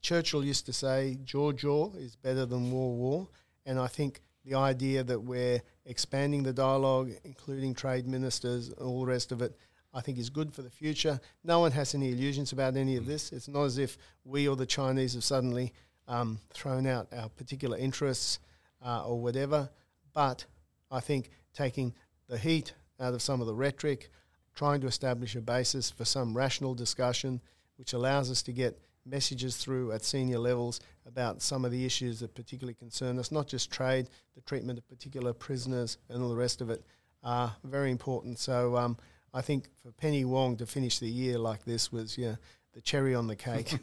Churchill 0.00 0.44
used 0.44 0.66
to 0.66 0.72
say, 0.72 1.18
jaw 1.24 1.52
jaw 1.52 1.92
is 1.96 2.16
better 2.16 2.46
than 2.46 2.70
war 2.70 2.94
war. 2.94 3.28
And 3.64 3.78
I 3.78 3.88
think 3.88 4.20
the 4.44 4.54
idea 4.54 5.02
that 5.02 5.20
we're 5.20 5.60
expanding 5.84 6.44
the 6.44 6.52
dialogue, 6.52 7.10
including 7.24 7.74
trade 7.74 8.06
ministers, 8.06 8.70
all 8.70 9.00
the 9.00 9.10
rest 9.10 9.32
of 9.32 9.42
it, 9.42 9.56
I 9.92 10.00
think 10.00 10.18
is 10.18 10.30
good 10.30 10.52
for 10.52 10.62
the 10.62 10.70
future. 10.70 11.18
No 11.42 11.58
one 11.60 11.72
has 11.72 11.94
any 11.94 12.12
illusions 12.12 12.52
about 12.52 12.76
any 12.76 12.96
of 12.96 13.06
this. 13.06 13.32
It's 13.32 13.48
not 13.48 13.64
as 13.64 13.78
if 13.78 13.98
we 14.24 14.46
or 14.46 14.54
the 14.54 14.66
Chinese 14.66 15.14
have 15.14 15.24
suddenly 15.24 15.72
um, 16.06 16.38
thrown 16.50 16.86
out 16.86 17.08
our 17.12 17.28
particular 17.30 17.76
interests 17.76 18.38
uh, 18.84 19.06
or 19.06 19.20
whatever. 19.20 19.70
But 20.12 20.44
I 20.90 21.00
think 21.00 21.30
taking 21.54 21.94
the 22.28 22.38
heat 22.38 22.74
out 23.00 23.14
of 23.14 23.22
some 23.22 23.40
of 23.40 23.46
the 23.46 23.54
rhetoric, 23.54 24.10
trying 24.54 24.80
to 24.80 24.86
establish 24.86 25.36
a 25.36 25.40
basis 25.40 25.90
for 25.90 26.04
some 26.04 26.36
rational 26.36 26.74
discussion 26.74 27.40
which 27.76 27.92
allows 27.92 28.30
us 28.30 28.42
to 28.42 28.52
get 28.52 28.78
messages 29.04 29.56
through 29.56 29.92
at 29.92 30.04
senior 30.04 30.38
levels 30.38 30.80
about 31.06 31.40
some 31.40 31.64
of 31.64 31.70
the 31.70 31.84
issues 31.84 32.20
that 32.20 32.34
particularly 32.34 32.74
concern 32.74 33.18
us, 33.18 33.30
not 33.30 33.46
just 33.46 33.70
trade, 33.70 34.08
the 34.34 34.40
treatment 34.42 34.78
of 34.78 34.88
particular 34.88 35.32
prisoners 35.32 35.98
and 36.08 36.22
all 36.22 36.28
the 36.28 36.36
rest 36.36 36.60
of 36.60 36.70
it 36.70 36.84
are 37.22 37.54
very 37.64 37.90
important. 37.90 38.38
So 38.38 38.76
um, 38.76 38.96
I 39.32 39.42
think 39.42 39.68
for 39.82 39.92
Penny 39.92 40.24
Wong 40.24 40.56
to 40.56 40.66
finish 40.66 40.98
the 40.98 41.08
year 41.08 41.38
like 41.38 41.64
this 41.64 41.92
was 41.92 42.18
yeah, 42.18 42.36
the 42.74 42.80
cherry 42.80 43.14
on 43.14 43.26
the 43.26 43.36
cake. 43.36 43.78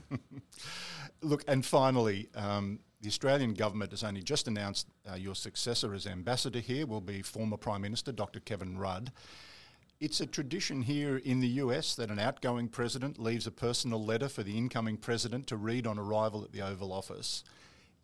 Look, 1.22 1.44
and 1.48 1.66
finally, 1.66 2.30
um, 2.36 2.80
the 3.04 3.10
Australian 3.10 3.54
government 3.54 3.92
has 3.92 4.02
only 4.02 4.24
just 4.24 4.48
announced 4.48 4.88
uh, 5.12 5.16
your 5.16 5.36
successor 5.36 5.94
as 5.94 6.08
ambassador 6.08 6.60
here 6.60 6.88
will 6.88 7.02
be 7.02 7.22
former 7.22 7.58
Prime 7.58 7.82
Minister 7.82 8.14
Dr. 8.14 8.40
Kevin 8.40 8.78
Rudd. 8.78 9.12
It's 10.00 10.22
a 10.22 10.26
tradition 10.26 10.82
here 10.82 11.18
in 11.18 11.42
the 11.42 11.48
US 11.48 11.96
that 11.96 12.10
an 12.10 12.18
outgoing 12.18 12.70
president 12.70 13.20
leaves 13.20 13.46
a 13.46 13.52
personal 13.52 14.04
letter 14.04 14.30
for 14.30 14.42
the 14.42 14.58
incoming 14.58 14.96
president 14.96 15.48
to 15.48 15.58
read 15.58 15.86
on 15.86 16.00
arrival 16.00 16.46
at 16.46 16.54
the 16.54 16.62
Oval 16.62 16.94
Office. 16.94 17.44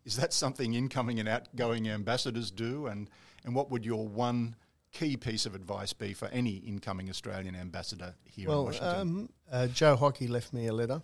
Is 0.04 0.16
that 0.16 0.34
something 0.34 0.74
incoming 0.74 1.18
and 1.18 1.28
outgoing 1.30 1.88
ambassadors 1.88 2.50
do? 2.50 2.86
And, 2.86 3.08
and 3.46 3.54
what 3.54 3.70
would 3.70 3.86
your 3.86 4.06
one 4.06 4.54
key 4.92 5.16
piece 5.16 5.46
of 5.46 5.54
advice 5.54 5.94
be 5.94 6.12
for 6.12 6.28
any 6.28 6.56
incoming 6.56 7.08
Australian 7.08 7.56
ambassador 7.56 8.14
here 8.26 8.50
well, 8.50 8.60
in 8.60 8.64
Washington? 8.66 9.00
Um, 9.00 9.28
uh, 9.50 9.66
Joe 9.68 9.96
Hockey 9.96 10.28
left 10.28 10.52
me 10.52 10.66
a 10.66 10.74
letter 10.74 11.00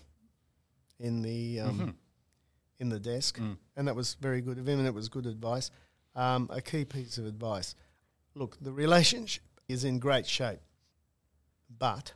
in 1.01 1.23
the 1.23 1.61
um, 1.61 1.79
mm-hmm 1.79 1.91
in 2.79 2.89
the 2.89 3.01
desk, 3.01 3.39
mm. 3.39 3.57
and 3.77 3.89
that 3.89 3.97
was 3.97 4.15
very 4.21 4.41
good 4.41 4.59
of 4.59 4.69
him, 4.69 4.79
and 4.79 4.89
it 4.89 4.95
was 4.95 5.09
good 5.09 5.27
advice. 5.27 5.71
Um, 6.15 6.49
a 6.53 6.61
key 6.61 6.85
piece 6.85 7.19
of 7.19 7.27
advice: 7.27 7.75
look, 8.35 8.57
the 8.61 8.73
relationship 8.73 9.43
is 9.69 9.85
in 9.85 9.99
great 9.99 10.27
shape, 10.27 10.61
but 11.79 12.13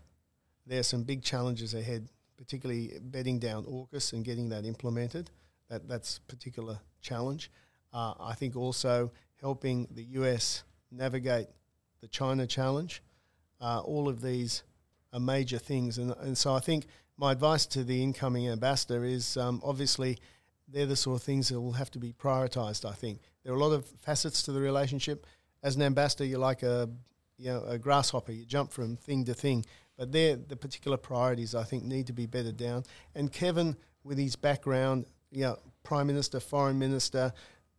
there 0.67 0.81
are 0.81 0.85
some 0.85 1.03
big 1.03 1.23
challenges 1.23 1.75
ahead, 1.75 2.09
particularly 2.37 2.93
bedding 3.01 3.39
down 3.39 3.65
AUKUS 3.65 4.13
and 4.13 4.25
getting 4.25 4.49
that 4.51 4.65
implemented. 4.65 5.31
That 5.69 5.89
that's 5.89 6.19
a 6.19 6.21
particular 6.23 6.81
challenge. 7.01 7.51
Uh, 7.93 8.15
I 8.21 8.35
think 8.35 8.57
also 8.57 9.11
helping 9.41 9.89
the 9.91 10.05
US 10.21 10.65
navigate 10.91 11.49
the 12.01 12.09
China 12.09 12.47
challenge. 12.47 13.03
Uh, 13.61 13.81
all 13.81 14.09
of 14.09 14.21
these 14.21 14.63
are 15.13 15.21
major 15.21 15.59
things, 15.59 15.99
and 15.99 16.15
and 16.21 16.37
so 16.37 16.55
I 16.55 16.61
think 16.61 16.87
my 17.17 17.33
advice 17.33 17.67
to 17.67 17.85
the 17.85 18.03
incoming 18.03 18.49
ambassador 18.49 19.05
is 19.05 19.37
um, 19.37 19.61
obviously 19.63 20.19
they're 20.73 20.87
the 20.87 20.97
sort 20.97 21.17
of 21.17 21.23
things 21.23 21.49
that 21.49 21.61
will 21.61 21.73
have 21.73 21.91
to 21.93 21.99
be 21.99 22.13
prioritised. 22.13 22.89
I 22.89 22.95
think 22.95 23.21
there 23.43 23.53
are 23.53 23.57
a 23.57 23.61
lot 23.61 23.73
of 23.73 23.87
facets 23.87 24.43
to 24.45 24.53
the 24.53 24.61
relationship. 24.61 25.27
As 25.63 25.77
an 25.77 25.83
ambassador, 25.83 26.25
you're 26.25 26.39
like 26.39 26.63
a 26.63 26.89
you 27.37 27.51
know 27.51 27.65
a 27.67 27.79
grasshopper. 27.79 28.33
You 28.33 28.45
jump 28.45 28.73
from 28.73 28.97
thing 28.97 29.25
to 29.25 29.35
thing, 29.35 29.65
but 29.97 30.13
they're 30.13 30.37
the 30.37 30.57
particular 30.57 30.97
priorities 30.97 31.55
I 31.55 31.65
think 31.65 31.85
need 31.85 32.07
to 32.07 32.13
be 32.13 32.27
bedded 32.27 32.57
down. 32.57 32.85
And 33.15 33.33
Kevin 33.33 33.77
with 34.05 34.19
his 34.19 34.37
background, 34.37 35.07
you 35.31 35.43
know, 35.43 35.59
prime 35.83 36.07
minister, 36.07 36.41
foreign 36.41 36.79
minister, 36.79 37.33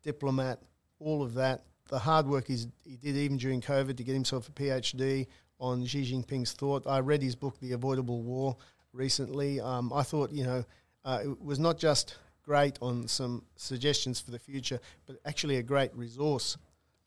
diplomat, 0.04 0.60
all 1.00 1.24
of 1.24 1.34
that. 1.36 1.64
The 1.90 2.00
hard 2.00 2.26
work 2.28 2.48
he 2.48 2.58
did 2.86 3.18
even 3.18 3.38
during 3.38 3.62
COVID 3.62 3.98
to 3.98 4.04
get 4.04 4.14
himself 4.14 4.48
a 4.48 4.52
PhD 4.52 5.28
on 5.60 5.86
Xi 5.86 6.04
Jinping's 6.04 6.54
thought. 6.54 6.88
I 6.88 7.00
read 7.00 7.22
his 7.22 7.36
book, 7.36 7.60
The 7.60 7.74
Avoidable 7.74 8.22
War, 8.22 8.56
recently. 8.94 9.60
Um, 9.60 9.92
I 9.94 10.04
thought, 10.04 10.32
you 10.32 10.44
know, 10.44 10.66
uh, 11.04 11.20
it 11.24 11.42
was 11.42 11.60
not 11.60 11.78
just 11.78 12.16
great 12.52 12.78
on 12.82 13.08
some 13.08 13.42
suggestions 13.56 14.20
for 14.20 14.32
the 14.32 14.38
future, 14.38 14.78
but 15.08 15.16
actually 15.24 15.56
a 15.56 15.64
great 15.64 15.90
resource 15.96 16.58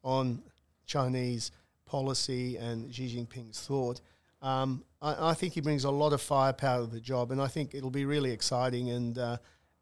on 0.03 0.43
Chinese 0.87 1.53
policy 1.85 2.57
and 2.57 2.95
Xi 2.95 3.15
Jinping's 3.15 3.61
thought. 3.61 4.01
Um, 4.41 4.83
I, 5.03 5.33
I, 5.33 5.35
think 5.35 5.53
he 5.53 5.61
brings 5.61 5.85
a 5.85 5.91
lot 5.91 6.15
of 6.15 6.23
firepower 6.23 6.87
to 6.87 6.91
the 6.91 6.99
job, 6.99 7.31
and 7.31 7.43
I 7.43 7.49
think 7.49 7.75
it'll 7.75 7.91
be 7.91 8.07
really 8.07 8.31
exciting. 8.31 8.89
And 8.89 9.19
uh, 9.19 9.37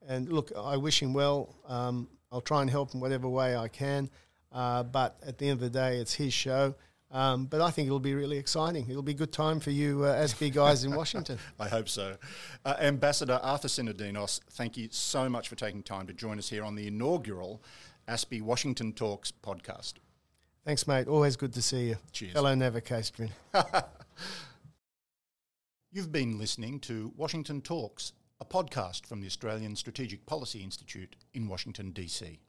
and 0.09 0.29
look, 0.33 0.51
I 0.59 0.77
wish 0.77 1.01
him 1.01 1.15
well. 1.15 1.55
Um, 1.69 2.09
I'll 2.33 2.41
try 2.41 2.61
and 2.63 2.69
help 2.69 2.93
in 2.95 2.99
whatever 2.99 3.29
way 3.29 3.57
I 3.57 3.69
can. 3.69 4.11
Uh, 4.51 4.83
but 4.83 5.17
at 5.25 5.39
the 5.39 5.49
end 5.49 5.55
of 5.55 5.61
the 5.61 5.79
day, 5.79 5.99
it's 5.99 6.15
his 6.15 6.35
show. 6.35 6.75
Um, 7.13 7.45
but 7.45 7.61
I 7.61 7.71
think 7.71 7.87
it'll 7.87 8.01
be 8.01 8.15
really 8.15 8.39
exciting. 8.39 8.89
It'll 8.89 9.03
be 9.03 9.13
a 9.13 9.15
good 9.15 9.33
time 9.33 9.61
for 9.61 9.71
you 9.71 10.05
uh, 10.05 10.15
ASPI 10.15 10.53
guys 10.53 10.83
in 10.85 10.95
Washington. 10.97 11.39
I 11.61 11.69
hope 11.69 11.89
so. 11.89 12.17
Uh, 12.65 12.75
Ambassador 12.81 13.39
Arthur 13.43 13.69
Sinodinos, 13.69 14.41
thank 14.53 14.79
you 14.79 14.89
so 14.91 15.29
much 15.29 15.49
for 15.49 15.55
taking 15.55 15.83
time 15.83 16.07
to 16.07 16.15
join 16.15 16.39
us 16.39 16.49
here 16.49 16.65
on 16.65 16.75
the 16.75 16.87
inaugural 16.87 17.63
ASPI 18.09 18.41
Washington 18.41 18.95
Talks 18.95 19.31
podcast. 19.31 19.95
Thanks, 20.65 20.87
mate. 20.87 21.07
Always 21.07 21.37
good 21.37 21.53
to 21.53 21.61
see 21.63 21.89
you. 21.89 21.97
Cheers. 22.13 22.33
Fellow 22.33 22.55
Novocastrian. 22.55 23.31
You've 25.93 26.13
been 26.13 26.39
listening 26.39 26.81
to 26.81 27.13
Washington 27.17 27.61
Talks, 27.61 28.15
a 28.41 28.47
podcast 28.47 29.05
from 29.05 29.21
the 29.21 29.27
Australian 29.27 29.77
Strategic 29.77 30.25
Policy 30.25 30.63
Institute 30.63 31.17
in 31.35 31.47
Washington, 31.47 31.91
D.C. 31.91 32.41